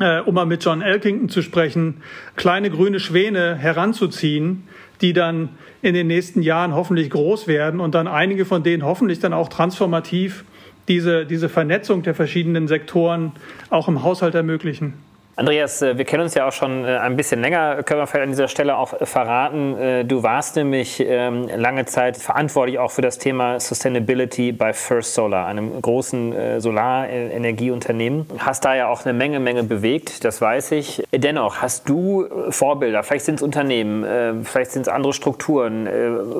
äh, 0.00 0.20
um 0.20 0.34
mal 0.34 0.46
mit 0.46 0.64
John 0.64 0.80
Elkington 0.80 1.28
zu 1.28 1.42
sprechen, 1.42 1.98
kleine 2.36 2.70
grüne 2.70 3.00
Schwäne 3.00 3.54
heranzuziehen, 3.54 4.64
die 5.02 5.12
dann 5.12 5.50
in 5.82 5.92
den 5.92 6.06
nächsten 6.06 6.40
Jahren 6.40 6.74
hoffentlich 6.74 7.10
groß 7.10 7.46
werden 7.46 7.80
und 7.80 7.94
dann 7.94 8.08
einige 8.08 8.46
von 8.46 8.62
denen 8.62 8.82
hoffentlich 8.82 9.20
dann 9.20 9.34
auch 9.34 9.50
transformativ 9.50 10.46
diese, 10.88 11.26
diese 11.26 11.50
Vernetzung 11.50 12.02
der 12.02 12.14
verschiedenen 12.14 12.66
Sektoren 12.66 13.32
auch 13.68 13.88
im 13.88 14.02
Haushalt 14.02 14.34
ermöglichen. 14.34 14.94
Andreas, 15.34 15.80
äh, 15.80 15.96
wir 15.96 16.04
kennen 16.04 16.24
uns 16.24 16.34
ja 16.34 16.46
auch 16.46 16.52
schon 16.52 16.84
äh, 16.84 16.98
ein 16.98 17.16
bisschen 17.16 17.40
länger, 17.40 17.82
können 17.84 18.00
wir 18.00 18.06
vielleicht 18.06 18.24
an 18.24 18.30
dieser 18.30 18.48
Stelle 18.48 18.76
auch 18.76 18.92
äh, 18.92 19.06
verraten. 19.06 20.06
Du 20.06 20.22
warst 20.22 20.56
nämlich 20.56 21.00
ähm, 21.00 21.48
lange 21.56 21.86
Zeit 21.86 22.16
verantwortlich 22.16 22.78
auch 22.78 22.90
für 22.90 23.00
das 23.02 23.18
Thema 23.18 23.58
Sustainability 23.58 24.52
bei 24.52 24.72
First 24.72 25.14
Solar, 25.14 25.46
einem 25.46 25.80
großen 25.80 26.60
Solarenergieunternehmen. 26.60 28.26
Hast 28.38 28.64
da 28.64 28.74
ja 28.74 28.88
auch 28.88 29.04
eine 29.04 29.12
Menge, 29.12 29.40
Menge 29.40 29.62
bewegt, 29.62 30.24
das 30.24 30.40
weiß 30.40 30.72
ich. 30.72 31.02
Dennoch, 31.12 31.62
hast 31.62 31.88
du 31.88 32.26
Vorbilder, 32.50 33.02
vielleicht 33.02 33.24
sind 33.24 33.36
es 33.36 33.42
Unternehmen, 33.42 34.44
vielleicht 34.44 34.72
sind 34.72 34.82
es 34.82 34.88
andere 34.88 35.12
Strukturen. 35.12 35.88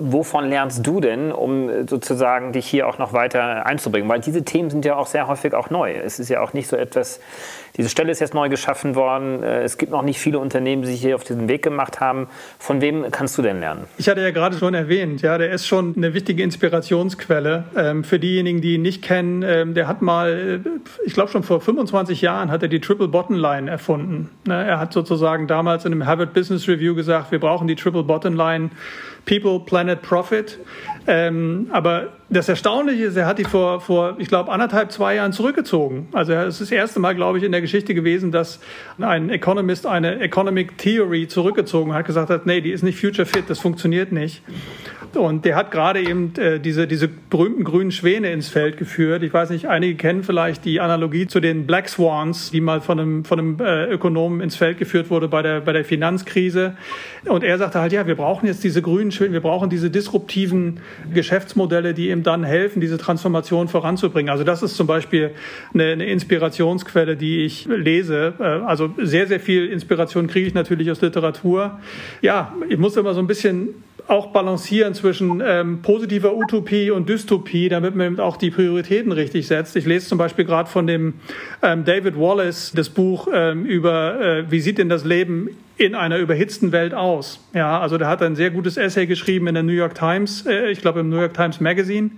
Wovon 0.00 0.48
lernst 0.48 0.86
du 0.86 1.00
denn, 1.00 1.32
um 1.32 1.86
sozusagen 1.86 2.52
dich 2.52 2.66
hier 2.66 2.88
auch 2.88 2.98
noch 2.98 3.12
weiter 3.12 3.66
einzubringen? 3.66 4.08
Weil 4.08 4.20
diese 4.20 4.44
Themen 4.44 4.70
sind 4.70 4.84
ja 4.84 4.96
auch 4.96 5.06
sehr 5.06 5.28
häufig 5.28 5.54
auch 5.54 5.70
neu. 5.70 5.92
Es 5.92 6.18
ist 6.18 6.28
ja 6.28 6.40
auch 6.40 6.52
nicht 6.52 6.68
so 6.68 6.76
etwas, 6.76 7.20
diese 7.76 7.88
Stelle 7.88 8.12
ist 8.12 8.20
jetzt 8.20 8.34
neu 8.34 8.48
geschaffen 8.48 8.91
worden. 8.94 9.42
Äh, 9.42 9.62
es 9.62 9.78
gibt 9.78 9.92
noch 9.92 10.02
nicht 10.02 10.18
viele 10.18 10.38
Unternehmen, 10.38 10.82
die 10.82 10.88
sich 10.88 11.00
hier 11.00 11.14
auf 11.14 11.24
diesen 11.24 11.48
Weg 11.48 11.62
gemacht 11.62 12.00
haben. 12.00 12.28
Von 12.58 12.80
wem 12.80 13.10
kannst 13.10 13.36
du 13.38 13.42
denn 13.42 13.60
lernen? 13.60 13.84
Ich 13.98 14.08
hatte 14.08 14.20
ja 14.20 14.30
gerade 14.30 14.56
schon 14.58 14.74
erwähnt, 14.74 15.22
ja, 15.22 15.38
der 15.38 15.50
ist 15.50 15.66
schon 15.66 15.94
eine 15.96 16.14
wichtige 16.14 16.42
Inspirationsquelle. 16.42 17.64
Ähm, 17.76 18.04
für 18.04 18.18
diejenigen, 18.18 18.60
die 18.60 18.74
ihn 18.74 18.82
nicht 18.82 19.02
kennen, 19.02 19.42
ähm, 19.42 19.74
der 19.74 19.88
hat 19.88 20.02
mal, 20.02 20.62
äh, 20.64 20.68
ich 21.04 21.14
glaube 21.14 21.30
schon 21.30 21.42
vor 21.42 21.60
25 21.60 22.20
Jahren, 22.20 22.50
hat 22.50 22.62
er 22.62 22.68
die 22.68 22.80
Triple 22.80 23.08
Bottom 23.08 23.36
Line 23.36 23.70
erfunden. 23.70 24.30
Ne, 24.46 24.64
er 24.64 24.78
hat 24.78 24.92
sozusagen 24.92 25.46
damals 25.46 25.84
in 25.84 25.92
einem 25.92 26.06
Harvard 26.06 26.32
Business 26.32 26.68
Review 26.68 26.94
gesagt, 26.94 27.32
wir 27.32 27.40
brauchen 27.40 27.68
die 27.68 27.76
Triple 27.76 28.02
Bottom 28.02 28.36
Line 28.36 28.70
People, 29.24 29.60
Planet, 29.60 30.02
Profit. 30.02 30.58
Ähm, 31.06 31.68
aber 31.72 32.08
das 32.28 32.48
Erstaunliche 32.48 33.04
ist, 33.04 33.16
er 33.16 33.26
hat 33.26 33.38
die 33.38 33.44
vor, 33.44 33.80
vor 33.80 34.16
ich 34.18 34.28
glaube, 34.28 34.52
anderthalb, 34.52 34.92
zwei 34.92 35.16
Jahren 35.16 35.32
zurückgezogen. 35.32 36.08
Also 36.12 36.32
es 36.32 36.60
ist 36.60 36.60
das 36.60 36.70
erste 36.70 37.00
Mal, 37.00 37.14
glaube 37.14 37.38
ich, 37.38 37.44
in 37.44 37.52
der 37.52 37.60
Geschichte 37.60 37.94
gewesen, 37.94 38.30
dass 38.30 38.60
ein 38.98 39.30
Economist 39.30 39.86
eine 39.86 40.20
Economic 40.20 40.78
Theory 40.78 41.28
zurückgezogen 41.28 41.92
hat, 41.92 42.06
gesagt 42.06 42.30
hat, 42.30 42.46
nee, 42.46 42.60
die 42.60 42.70
ist 42.70 42.82
nicht 42.82 42.98
future 43.00 43.26
fit, 43.26 43.44
das 43.48 43.58
funktioniert 43.58 44.12
nicht. 44.12 44.42
Und 45.16 45.44
der 45.44 45.56
hat 45.56 45.70
gerade 45.70 46.00
eben 46.00 46.34
äh, 46.36 46.58
diese, 46.58 46.86
diese 46.86 47.08
berühmten 47.08 47.64
grünen 47.64 47.92
Schwäne 47.92 48.32
ins 48.32 48.48
Feld 48.48 48.76
geführt. 48.76 49.22
Ich 49.22 49.32
weiß 49.32 49.50
nicht, 49.50 49.66
einige 49.66 49.94
kennen 49.94 50.22
vielleicht 50.22 50.64
die 50.64 50.80
Analogie 50.80 51.26
zu 51.26 51.40
den 51.40 51.66
Black 51.66 51.88
Swans, 51.88 52.50
die 52.50 52.60
mal 52.60 52.80
von 52.80 52.98
einem, 52.98 53.24
von 53.24 53.38
einem 53.38 53.56
äh, 53.60 53.84
Ökonomen 53.86 54.40
ins 54.40 54.56
Feld 54.56 54.78
geführt 54.78 55.10
wurde 55.10 55.28
bei 55.28 55.42
der, 55.42 55.60
bei 55.60 55.72
der 55.72 55.84
Finanzkrise. 55.84 56.76
Und 57.26 57.44
er 57.44 57.58
sagte 57.58 57.80
halt, 57.80 57.92
ja, 57.92 58.06
wir 58.06 58.14
brauchen 58.14 58.46
jetzt 58.46 58.64
diese 58.64 58.82
grünen 58.82 59.12
Schwäne, 59.12 59.32
wir 59.32 59.40
brauchen 59.40 59.70
diese 59.70 59.90
disruptiven 59.90 60.80
Geschäftsmodelle, 61.12 61.94
die 61.94 62.10
ihm 62.10 62.22
dann 62.22 62.44
helfen, 62.44 62.80
diese 62.80 62.98
Transformation 62.98 63.68
voranzubringen. 63.68 64.30
Also 64.30 64.44
das 64.44 64.62
ist 64.62 64.76
zum 64.76 64.86
Beispiel 64.86 65.30
eine, 65.74 65.92
eine 65.92 66.06
Inspirationsquelle, 66.06 67.16
die 67.16 67.44
ich 67.44 67.66
lese. 67.66 68.34
Äh, 68.38 68.42
also 68.42 68.94
sehr, 68.98 69.26
sehr 69.26 69.40
viel 69.40 69.66
Inspiration 69.66 70.26
kriege 70.26 70.46
ich 70.46 70.54
natürlich 70.54 70.90
aus 70.90 71.00
Literatur. 71.00 71.78
Ja, 72.22 72.54
ich 72.68 72.78
muss 72.78 72.96
immer 72.96 73.14
so 73.14 73.20
ein 73.20 73.26
bisschen 73.26 73.68
auch 74.12 74.28
balancieren 74.28 74.92
zwischen 74.94 75.42
ähm, 75.44 75.80
positiver 75.80 76.36
Utopie 76.36 76.90
und 76.90 77.08
Dystopie, 77.08 77.70
damit 77.70 77.96
man 77.96 78.20
auch 78.20 78.36
die 78.36 78.50
Prioritäten 78.50 79.10
richtig 79.10 79.46
setzt. 79.46 79.74
Ich 79.74 79.86
lese 79.86 80.06
zum 80.06 80.18
Beispiel 80.18 80.44
gerade 80.44 80.68
von 80.68 80.86
dem 80.86 81.14
ähm, 81.62 81.84
David 81.84 82.18
Wallace 82.18 82.72
das 82.74 82.90
Buch 82.90 83.26
ähm, 83.32 83.64
über, 83.64 84.20
äh, 84.20 84.50
wie 84.50 84.60
sieht 84.60 84.76
denn 84.76 84.90
das 84.90 85.04
Leben 85.04 85.48
in 85.78 85.94
einer 85.94 86.18
überhitzten 86.18 86.72
Welt 86.72 86.92
aus? 86.92 87.40
Ja, 87.54 87.80
also 87.80 87.96
der 87.96 88.06
hat 88.06 88.22
ein 88.22 88.36
sehr 88.36 88.50
gutes 88.50 88.76
Essay 88.76 89.06
geschrieben 89.06 89.46
in 89.46 89.54
der 89.54 89.62
New 89.62 89.72
York 89.72 89.94
Times, 89.94 90.44
äh, 90.46 90.70
ich 90.70 90.82
glaube 90.82 91.00
im 91.00 91.08
New 91.08 91.18
York 91.18 91.32
Times 91.32 91.60
Magazine. 91.60 92.10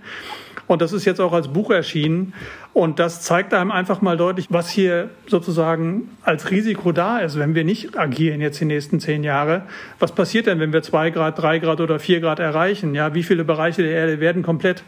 Und 0.67 0.81
das 0.81 0.93
ist 0.93 1.05
jetzt 1.05 1.21
auch 1.21 1.33
als 1.33 1.47
Buch 1.47 1.69
erschienen. 1.69 2.33
Und 2.73 2.99
das 2.99 3.21
zeigt 3.21 3.53
einem 3.53 3.71
einfach 3.71 4.01
mal 4.01 4.17
deutlich, 4.17 4.47
was 4.49 4.69
hier 4.69 5.09
sozusagen 5.27 6.09
als 6.23 6.51
Risiko 6.51 6.91
da 6.91 7.19
ist, 7.19 7.37
wenn 7.39 7.55
wir 7.55 7.63
nicht 7.63 7.97
agieren 7.97 8.41
jetzt 8.41 8.59
die 8.59 8.65
nächsten 8.65 8.99
zehn 8.99 9.23
Jahre. 9.23 9.63
Was 9.99 10.11
passiert 10.11 10.47
denn, 10.47 10.59
wenn 10.59 10.73
wir 10.73 10.81
zwei 10.81 11.09
Grad, 11.11 11.39
drei 11.39 11.59
Grad 11.59 11.79
oder 11.81 11.99
vier 11.99 12.19
Grad 12.19 12.39
erreichen? 12.39 12.95
Ja, 12.95 13.13
wie 13.13 13.23
viele 13.23 13.43
Bereiche 13.43 13.83
der 13.83 13.91
Erde 13.91 14.19
werden 14.19 14.43
komplett 14.43 14.83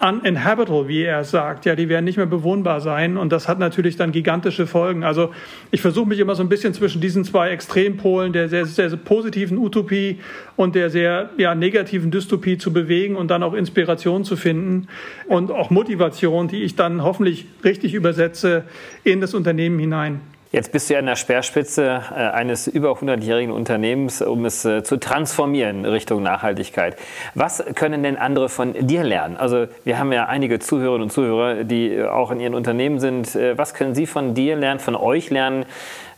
uninhabitable, 0.00 0.86
wie 0.86 1.02
er 1.02 1.24
sagt. 1.24 1.64
Ja, 1.64 1.74
die 1.74 1.88
werden 1.88 2.04
nicht 2.04 2.16
mehr 2.16 2.26
bewohnbar 2.26 2.80
sein 2.80 3.16
und 3.16 3.32
das 3.32 3.48
hat 3.48 3.58
natürlich 3.58 3.96
dann 3.96 4.12
gigantische 4.12 4.66
Folgen. 4.66 5.02
Also 5.02 5.32
ich 5.70 5.80
versuche 5.80 6.08
mich 6.08 6.20
immer 6.20 6.34
so 6.34 6.42
ein 6.42 6.48
bisschen 6.48 6.72
zwischen 6.72 7.00
diesen 7.00 7.24
zwei 7.24 7.50
Extrempolen, 7.50 8.32
der 8.32 8.48
sehr, 8.48 8.64
sehr, 8.66 8.90
sehr 8.90 8.98
positiven 8.98 9.58
Utopie 9.58 10.20
und 10.56 10.74
der 10.74 10.90
sehr 10.90 11.30
ja, 11.36 11.54
negativen 11.54 12.10
Dystopie 12.10 12.58
zu 12.58 12.72
bewegen 12.72 13.16
und 13.16 13.28
dann 13.28 13.42
auch 13.42 13.54
Inspiration 13.54 14.24
zu 14.24 14.36
finden 14.36 14.86
und 15.26 15.50
auch 15.50 15.70
Motivation, 15.70 16.46
die 16.46 16.62
ich 16.62 16.76
dann 16.76 17.02
hoffentlich 17.02 17.46
richtig 17.64 17.94
übersetze 17.94 18.64
in 19.02 19.20
das 19.20 19.34
Unternehmen 19.34 19.78
hinein. 19.78 20.20
Jetzt 20.50 20.72
bist 20.72 20.88
du 20.88 20.94
ja 20.94 21.00
in 21.00 21.06
der 21.06 21.16
Speerspitze 21.16 22.02
äh, 22.10 22.14
eines 22.14 22.68
über 22.68 22.92
100-jährigen 22.92 23.52
Unternehmens, 23.52 24.22
um 24.22 24.46
es 24.46 24.64
äh, 24.64 24.82
zu 24.82 24.96
transformieren 24.96 25.84
Richtung 25.84 26.22
Nachhaltigkeit. 26.22 26.96
Was 27.34 27.62
können 27.74 28.02
denn 28.02 28.16
andere 28.16 28.48
von 28.48 28.72
dir 28.72 29.04
lernen? 29.04 29.36
Also 29.36 29.66
wir 29.84 29.98
haben 29.98 30.10
ja 30.10 30.24
einige 30.24 30.58
Zuhörerinnen 30.58 31.02
und 31.02 31.10
Zuhörer, 31.10 31.64
die 31.64 31.92
äh, 31.92 32.06
auch 32.06 32.30
in 32.30 32.40
ihren 32.40 32.54
Unternehmen 32.54 32.98
sind. 32.98 33.38
Was 33.56 33.74
können 33.74 33.94
sie 33.94 34.06
von 34.06 34.34
dir 34.34 34.56
lernen, 34.56 34.80
von 34.80 34.96
euch 34.96 35.28
lernen? 35.28 35.66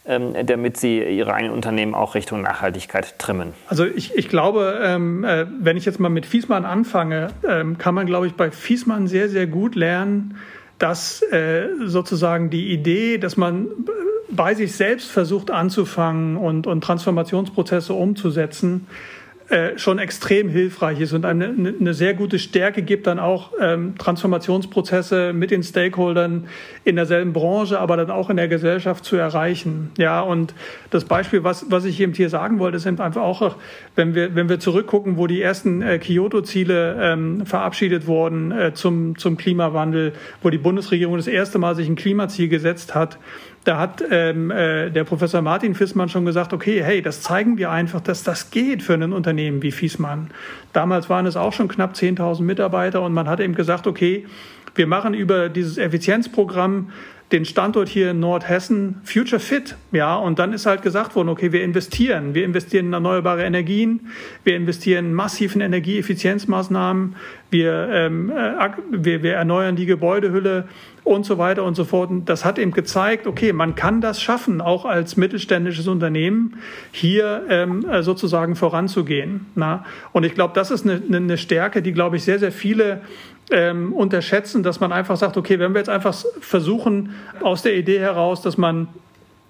Ähm, 0.07 0.35
damit 0.47 0.79
sie 0.79 1.03
ihre 1.03 1.35
eigenen 1.35 1.53
Unternehmen 1.53 1.95
auch 1.95 2.15
Richtung 2.15 2.41
Nachhaltigkeit 2.41 3.19
trimmen? 3.19 3.53
Also 3.69 3.85
ich, 3.85 4.15
ich 4.15 4.29
glaube, 4.29 4.81
ähm, 4.83 5.27
wenn 5.61 5.77
ich 5.77 5.85
jetzt 5.85 6.01
mal 6.01 6.09
mit 6.09 6.25
Fiesmann 6.25 6.65
anfange, 6.65 7.29
ähm, 7.47 7.77
kann 7.77 7.95
man, 7.95 8.07
glaube 8.07 8.27
ich, 8.27 8.35
bei 8.35 8.51
Fiesmann 8.51 9.09
sehr, 9.09 9.29
sehr 9.29 9.47
gut 9.47 9.75
lernen, 9.75 10.39
dass 10.79 11.23
sozusagen 11.85 12.49
die 12.49 12.73
Idee, 12.73 13.19
dass 13.19 13.37
man 13.37 13.67
bei 14.31 14.55
sich 14.55 14.73
selbst 14.73 15.11
versucht 15.11 15.51
anzufangen 15.51 16.37
und, 16.37 16.67
und 16.67 16.83
Transformationsprozesse 16.83 17.93
umzusetzen, 17.93 18.87
äh, 19.51 19.77
schon 19.79 19.99
extrem 19.99 20.49
hilfreich 20.49 21.01
ist 21.01 21.13
und 21.13 21.25
eine, 21.25 21.47
eine 21.81 21.93
sehr 21.93 22.15
gute 22.15 22.39
Stärke 22.39 22.83
gibt, 22.83 23.09
dann 23.09 23.19
auch 23.19 23.51
ähm, 23.61 23.99
Transformationsprozesse 23.99 25.33
mit 25.33 25.51
den 25.51 25.65
Stakeholdern 25.65 26.47
in 26.85 26.95
derselben 26.95 27.33
Branche, 27.33 27.81
aber 27.81 27.97
dann 27.97 28.13
auch 28.13 28.31
in 28.31 28.37
der 28.37 28.47
Gesellschaft 28.47 29.05
zu 29.05 29.17
erreichen. 29.17 29.91
Ja, 29.99 30.21
und 30.21 30.55
das 30.91 31.05
Beispiel, 31.05 31.43
was, 31.43 31.67
was 31.69 31.85
ich 31.85 31.99
eben 31.99 32.13
hier 32.13 32.29
sagen 32.29 32.61
wollte, 32.61 32.77
ist 32.77 32.87
einfach 32.87 33.23
auch, 33.23 33.57
wenn 33.97 34.15
wir, 34.15 34.37
wenn 34.37 34.49
wir 34.49 34.61
zurückgucken, 34.61 35.17
wo 35.17 35.27
die 35.27 35.43
ersten 35.43 35.83
äh, 35.83 35.99
Kyoto-Ziele 35.99 36.97
ähm, 37.01 37.45
verabschiedet 37.45 38.07
wurden 38.07 38.53
äh, 38.53 38.73
zum, 38.73 39.19
zum 39.19 39.37
Klimawandel, 39.37 40.13
wo 40.45 40.51
die 40.51 40.59
Bundesregierung 40.59 41.17
das 41.17 41.27
erste 41.27 41.59
Mal 41.59 41.75
sich 41.75 41.89
ein 41.89 41.97
Klimaziel 41.97 42.47
gesetzt 42.47 42.95
hat, 42.95 43.19
da 43.65 43.79
hat 43.79 44.03
ähm, 44.11 44.51
äh, 44.51 44.91
der 44.91 45.05
Professor 45.05 45.43
Martin 45.43 45.75
Fissmann 45.75 46.09
schon 46.09 46.25
gesagt, 46.25 46.53
okay, 46.53 46.83
hey, 46.83 47.03
das 47.03 47.21
zeigen 47.21 47.59
wir 47.59 47.71
einfach, 47.71 48.01
dass 48.01 48.23
das 48.23 48.51
geht 48.51 48.83
für 48.83 48.95
ein 48.95 49.13
Unternehmen 49.13 49.63
wie 49.63 49.71
Fissmann. 49.71 50.31
Damals 50.73 51.11
waren 51.11 51.27
es 51.27 51.37
auch 51.37 51.53
schon 51.53 51.69
knapp 51.69 51.95
10.000 51.95 52.43
Mitarbeiter 52.43 53.03
und 53.03 53.13
man 53.13 53.29
hat 53.29 53.41
eben 53.41 53.55
gesagt, 53.55 53.87
okay, 53.87 54.27
wir 54.75 54.87
machen 54.87 55.15
über 55.15 55.49
dieses 55.49 55.77
Effizienzprogramm 55.77 56.91
den 57.33 57.45
Standort 57.45 57.89
hier 57.89 58.11
in 58.11 58.21
Nordhessen 58.21 59.01
Future 59.05 59.41
Fit. 59.41 59.77
Ja, 59.93 60.17
und 60.17 60.39
dann 60.39 60.53
ist 60.53 60.67
halt 60.67 60.83
gesagt 60.83 61.15
worden, 61.15 61.29
okay, 61.29 61.53
wir 61.53 61.63
investieren. 61.63 62.35
Wir 62.35 62.45
investieren 62.45 62.87
in 62.87 62.93
erneuerbare 62.93 63.45
Energien, 63.45 64.09
wir 64.43 64.57
investieren 64.57 65.17
in 65.17 65.61
Energieeffizienzmaßnahmen, 65.61 67.15
wir, 67.51 67.89
ähm, 67.93 68.31
äh, 68.31 68.69
wir, 68.91 69.23
wir 69.23 69.35
erneuern 69.35 69.77
die 69.77 69.87
Gebäudehülle 69.87 70.69
und 71.05 71.25
so 71.25 71.39
weiter 71.39 71.65
und 71.65 71.75
so 71.75 71.85
fort. 71.85 72.11
Und 72.11 72.29
das 72.29 72.45
hat 72.45 72.59
eben 72.59 72.73
gezeigt, 72.73 73.27
okay, 73.27 73.53
man 73.53 73.75
kann 73.75 74.01
das 74.01 74.21
schaffen, 74.21 74.61
auch 74.61 74.85
als 74.85 75.17
mittelständisches 75.17 75.87
Unternehmen 75.89 76.59
hier 76.93 77.45
ähm, 77.49 77.89
äh, 77.89 78.03
sozusagen 78.03 78.57
voranzugehen. 78.57 79.47
Na? 79.55 79.85
Und 80.13 80.25
ich 80.25 80.35
glaube, 80.35 80.55
das 80.55 80.71
ist 80.71 80.85
eine, 80.85 81.01
eine 81.13 81.39
Stärke, 81.39 81.83
die, 81.83 81.93
glaube 81.93 82.17
ich, 82.17 82.25
sehr, 82.25 82.39
sehr 82.39 82.53
viele 82.53 83.03
ähm, 83.51 83.93
unterschätzen, 83.93 84.63
dass 84.63 84.81
man 84.81 84.93
einfach 84.93 85.17
sagt, 85.17 85.37
okay, 85.37 85.59
wenn 85.59 85.73
wir 85.73 85.79
jetzt 85.79 85.89
einfach 85.89 86.15
versuchen, 86.41 87.15
aus 87.43 87.63
der 87.63 87.77
Idee 87.77 87.99
heraus, 87.99 88.43
dass 88.43 88.57
man 88.57 88.89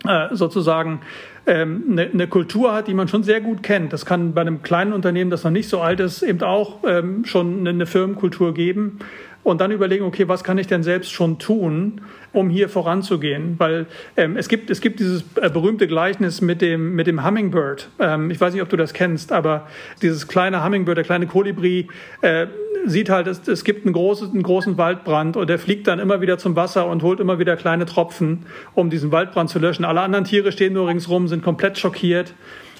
äh, 0.07 0.29
sozusagen 0.35 1.01
ähm, 1.47 1.85
eine, 1.91 2.03
eine, 2.03 2.27
Kultur 2.27 2.73
hat, 2.73 2.89
die 2.89 2.95
man 2.95 3.09
schon 3.09 3.23
sehr 3.23 3.41
gut 3.41 3.63
kennt. 3.63 3.93
Das 3.93 4.07
kann 4.07 4.33
bei 4.33 4.41
einem 4.41 4.63
kleinen 4.63 4.93
Unternehmen, 4.93 5.31
das 5.31 5.45
noch 5.45 5.51
nicht 5.51 5.69
so 5.69 5.81
alt 5.81 6.01
ist, 6.01 6.23
eben 6.23 6.43
auch 6.43 6.79
ähm, 6.87 7.25
schon 7.25 7.67
eine 7.67 7.87
Firmenkultur 7.87 8.55
geben. 8.55 8.99
Und 9.43 9.61
dann 9.61 9.71
überlegen, 9.71 10.05
okay, 10.05 10.29
was 10.29 10.45
kann 10.45 10.59
ich 10.59 10.67
denn 10.67 10.83
selbst 10.83 11.13
schon 11.13 11.39
tun, 11.39 12.03
um 12.33 12.51
hier 12.51 12.69
voranzugehen. 12.69 13.55
Weil 13.59 13.87
ähm, 14.17 14.37
es, 14.37 14.49
gibt, 14.49 14.71
es 14.71 14.81
gibt 14.81 15.01
dieses 15.01 15.25
äh, 15.37 15.51
berühmte 15.51 15.87
Gleichnis 15.87 16.41
mit 16.41 16.63
dem, 16.63 16.95
mit 16.95 17.07
dem 17.07 17.25
Hummingbird. 17.25 17.89
Ähm, 17.99 18.31
ich 18.31 18.41
weiß 18.41 18.53
nicht, 18.53 18.63
ob 18.63 18.69
du 18.69 18.77
das 18.77 18.93
kennst, 18.93 19.33
aber 19.33 19.67
dieses 20.03 20.29
kleine 20.29 20.65
Hummingbird, 20.65 20.97
der 20.97 21.05
kleine 21.05 21.27
Kolibri, 21.27 21.89
äh, 22.23 22.47
sieht 22.87 23.11
halt, 23.11 23.27
es, 23.27 23.47
es 23.47 23.65
gibt 23.65 23.85
einen 23.85 23.93
großen, 23.93 24.31
einen 24.31 24.43
großen 24.43 24.79
Waldbrand 24.79 25.37
und 25.37 25.51
der 25.51 25.59
fliegt 25.59 25.87
dann 25.87 25.99
immer 25.99 26.21
wieder 26.21 26.39
zum 26.39 26.57
Wasser 26.57 26.87
und 26.87 27.03
holt 27.03 27.21
immer 27.21 27.39
wieder 27.39 27.57
kleine 27.57 27.87
Tropfen, 27.87 28.47
um 28.75 28.91
diesen 28.91 29.13
Waldbrand 29.13 29.51
zu 29.51 29.59
löschen. 29.59 29.85
Alle 29.85 30.01
anderen 30.01 30.25
Tiere 30.25 30.53
stehen 30.53 30.73
nur 30.73 30.89
ringsrum, 30.89 31.29
sind 31.29 31.43
komplett 31.43 31.79
schockiert. 31.79 32.35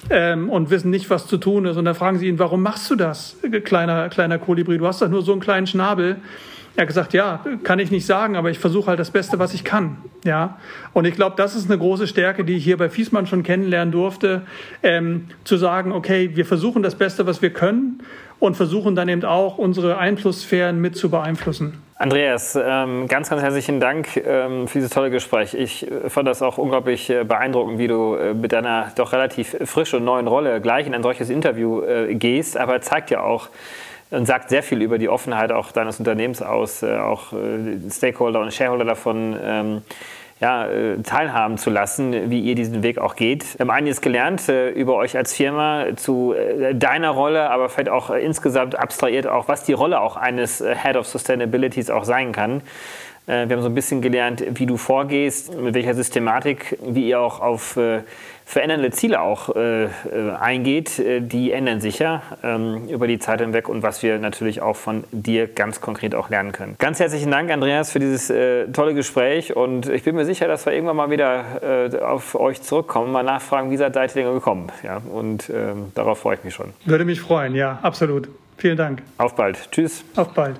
Ähm, 0.09 0.49
und 0.49 0.71
wissen 0.71 0.89
nicht, 0.89 1.11
was 1.11 1.27
zu 1.27 1.37
tun 1.37 1.65
ist. 1.65 1.77
Und 1.77 1.85
dann 1.85 1.93
fragen 1.93 2.17
sie 2.17 2.27
ihn, 2.27 2.39
warum 2.39 2.63
machst 2.63 2.89
du 2.89 2.95
das, 2.95 3.37
kleiner, 3.63 4.09
kleiner 4.09 4.39
Kolibri? 4.39 4.79
Du 4.79 4.87
hast 4.87 4.99
doch 4.99 5.09
nur 5.09 5.21
so 5.21 5.31
einen 5.31 5.41
kleinen 5.41 5.67
Schnabel. 5.67 6.15
Er 6.75 6.81
hat 6.81 6.87
gesagt, 6.87 7.13
ja, 7.13 7.41
kann 7.63 7.79
ich 7.79 7.91
nicht 7.91 8.05
sagen, 8.05 8.35
aber 8.35 8.49
ich 8.49 8.59
versuche 8.59 8.87
halt 8.87 8.99
das 8.99 9.11
Beste, 9.11 9.39
was 9.39 9.53
ich 9.53 9.63
kann. 9.63 9.97
Ja, 10.23 10.57
und 10.93 11.05
ich 11.05 11.15
glaube, 11.15 11.35
das 11.35 11.55
ist 11.55 11.69
eine 11.69 11.77
große 11.77 12.07
Stärke, 12.07 12.45
die 12.45 12.55
ich 12.55 12.63
hier 12.63 12.77
bei 12.77 12.89
Fiesmann 12.89 13.27
schon 13.27 13.43
kennenlernen 13.43 13.91
durfte, 13.91 14.43
ähm, 14.81 15.27
zu 15.43 15.57
sagen, 15.57 15.91
okay, 15.91 16.31
wir 16.35 16.45
versuchen 16.45 16.81
das 16.81 16.95
Beste, 16.95 17.25
was 17.25 17.41
wir 17.41 17.51
können 17.51 18.01
und 18.39 18.55
versuchen 18.55 18.95
dann 18.95 19.07
eben 19.07 19.23
auch 19.23 19.57
unsere 19.57 19.97
Einflusssphären 19.97 20.81
mit 20.81 20.95
zu 20.95 21.09
beeinflussen. 21.09 21.81
Andreas, 22.01 22.57
ähm, 22.59 23.07
ganz, 23.07 23.29
ganz 23.29 23.43
herzlichen 23.43 23.79
Dank 23.79 24.17
ähm, 24.17 24.67
für 24.67 24.79
dieses 24.79 24.89
tolle 24.89 25.11
Gespräch. 25.11 25.53
Ich 25.53 25.89
äh, 25.89 26.09
fand 26.09 26.27
das 26.27 26.41
auch 26.41 26.57
unglaublich 26.57 27.11
äh, 27.11 27.23
beeindruckend, 27.23 27.77
wie 27.77 27.87
du 27.87 28.15
äh, 28.15 28.33
mit 28.33 28.53
deiner 28.53 28.91
doch 28.95 29.13
relativ 29.13 29.55
frischen 29.65 29.99
und 29.99 30.05
neuen 30.05 30.25
Rolle 30.25 30.59
gleich 30.61 30.87
in 30.87 30.95
ein 30.95 31.03
solches 31.03 31.29
Interview 31.29 31.83
gehst, 32.13 32.57
aber 32.57 32.81
zeigt 32.81 33.11
ja 33.11 33.21
auch, 33.21 33.49
und 34.11 34.25
sagt 34.25 34.49
sehr 34.49 34.61
viel 34.61 34.81
über 34.81 34.97
die 34.97 35.09
Offenheit 35.09 35.51
auch 35.51 35.71
deines 35.71 35.99
Unternehmens 35.99 36.41
aus, 36.41 36.83
äh, 36.83 36.97
auch 36.97 37.33
äh, 37.33 37.89
Stakeholder 37.89 38.41
und 38.41 38.53
Shareholder 38.53 38.85
davon 38.85 39.37
ähm, 39.41 39.81
ja, 40.41 40.67
äh, 40.67 40.97
teilhaben 41.01 41.57
zu 41.57 41.69
lassen, 41.69 42.29
wie 42.29 42.41
ihr 42.41 42.55
diesen 42.55 42.83
Weg 42.83 42.97
auch 42.97 43.15
geht. 43.15 43.57
Wir 43.57 43.63
haben 43.63 43.69
einiges 43.69 44.01
gelernt 44.01 44.49
über 44.49 44.95
euch 44.95 45.15
als 45.15 45.33
Firma, 45.33 45.85
zu 45.95 46.33
deiner 46.73 47.11
Rolle, 47.11 47.49
aber 47.51 47.69
vielleicht 47.69 47.89
auch 47.89 48.09
insgesamt 48.09 48.77
abstrahiert 48.77 49.27
auch, 49.27 49.47
was 49.47 49.63
die 49.63 49.73
Rolle 49.73 50.01
auch 50.01 50.17
eines 50.17 50.57
Head 50.59 50.97
of 50.97 51.05
Sustainability 51.05 51.91
auch 51.91 52.03
sein 52.03 52.31
kann. 52.31 52.63
Wir 53.31 53.55
haben 53.55 53.61
so 53.61 53.69
ein 53.69 53.75
bisschen 53.75 54.01
gelernt, 54.01 54.43
wie 54.59 54.65
du 54.65 54.75
vorgehst, 54.75 55.55
mit 55.57 55.73
welcher 55.73 55.93
Systematik, 55.93 56.77
wie 56.83 57.07
ihr 57.07 57.19
auch 57.21 57.39
auf 57.39 57.77
verändernde 58.51 58.91
Ziele 58.91 59.21
auch 59.21 59.55
äh, 59.55 59.85
äh, 59.85 59.89
eingeht, 60.39 60.99
äh, 60.99 61.21
die 61.21 61.53
ändern 61.53 61.79
sich 61.79 61.99
ja 61.99 62.21
ähm, 62.43 62.89
über 62.89 63.07
die 63.07 63.17
Zeit 63.17 63.39
hinweg 63.39 63.69
und 63.69 63.81
was 63.81 64.03
wir 64.03 64.19
natürlich 64.19 64.61
auch 64.61 64.75
von 64.75 65.05
dir 65.11 65.47
ganz 65.47 65.79
konkret 65.79 66.13
auch 66.15 66.29
lernen 66.29 66.51
können. 66.51 66.75
Ganz 66.77 66.99
herzlichen 66.99 67.31
Dank, 67.31 67.49
Andreas, 67.49 67.91
für 67.91 67.99
dieses 67.99 68.29
äh, 68.29 68.67
tolle 68.67 68.93
Gespräch 68.93 69.55
und 69.55 69.87
ich 69.87 70.03
bin 70.03 70.15
mir 70.15 70.25
sicher, 70.25 70.49
dass 70.49 70.65
wir 70.65 70.73
irgendwann 70.73 70.97
mal 70.97 71.09
wieder 71.09 71.89
äh, 71.93 71.97
auf 71.99 72.35
euch 72.35 72.61
zurückkommen, 72.61 73.13
mal 73.13 73.23
nachfragen, 73.23 73.71
wie 73.71 73.77
seid 73.77 73.95
ihr 73.95 74.07
denn 74.07 74.33
gekommen? 74.33 74.67
Ja, 74.83 74.97
und 74.97 75.49
ähm, 75.49 75.91
darauf 75.95 76.19
freue 76.19 76.35
ich 76.35 76.43
mich 76.43 76.53
schon. 76.53 76.73
Würde 76.85 77.05
mich 77.05 77.21
freuen, 77.21 77.55
ja, 77.55 77.79
absolut. 77.81 78.27
Vielen 78.57 78.77
Dank. 78.77 79.01
Auf 79.17 79.35
bald. 79.35 79.71
Tschüss. 79.71 80.03
Auf 80.15 80.33
bald. 80.33 80.59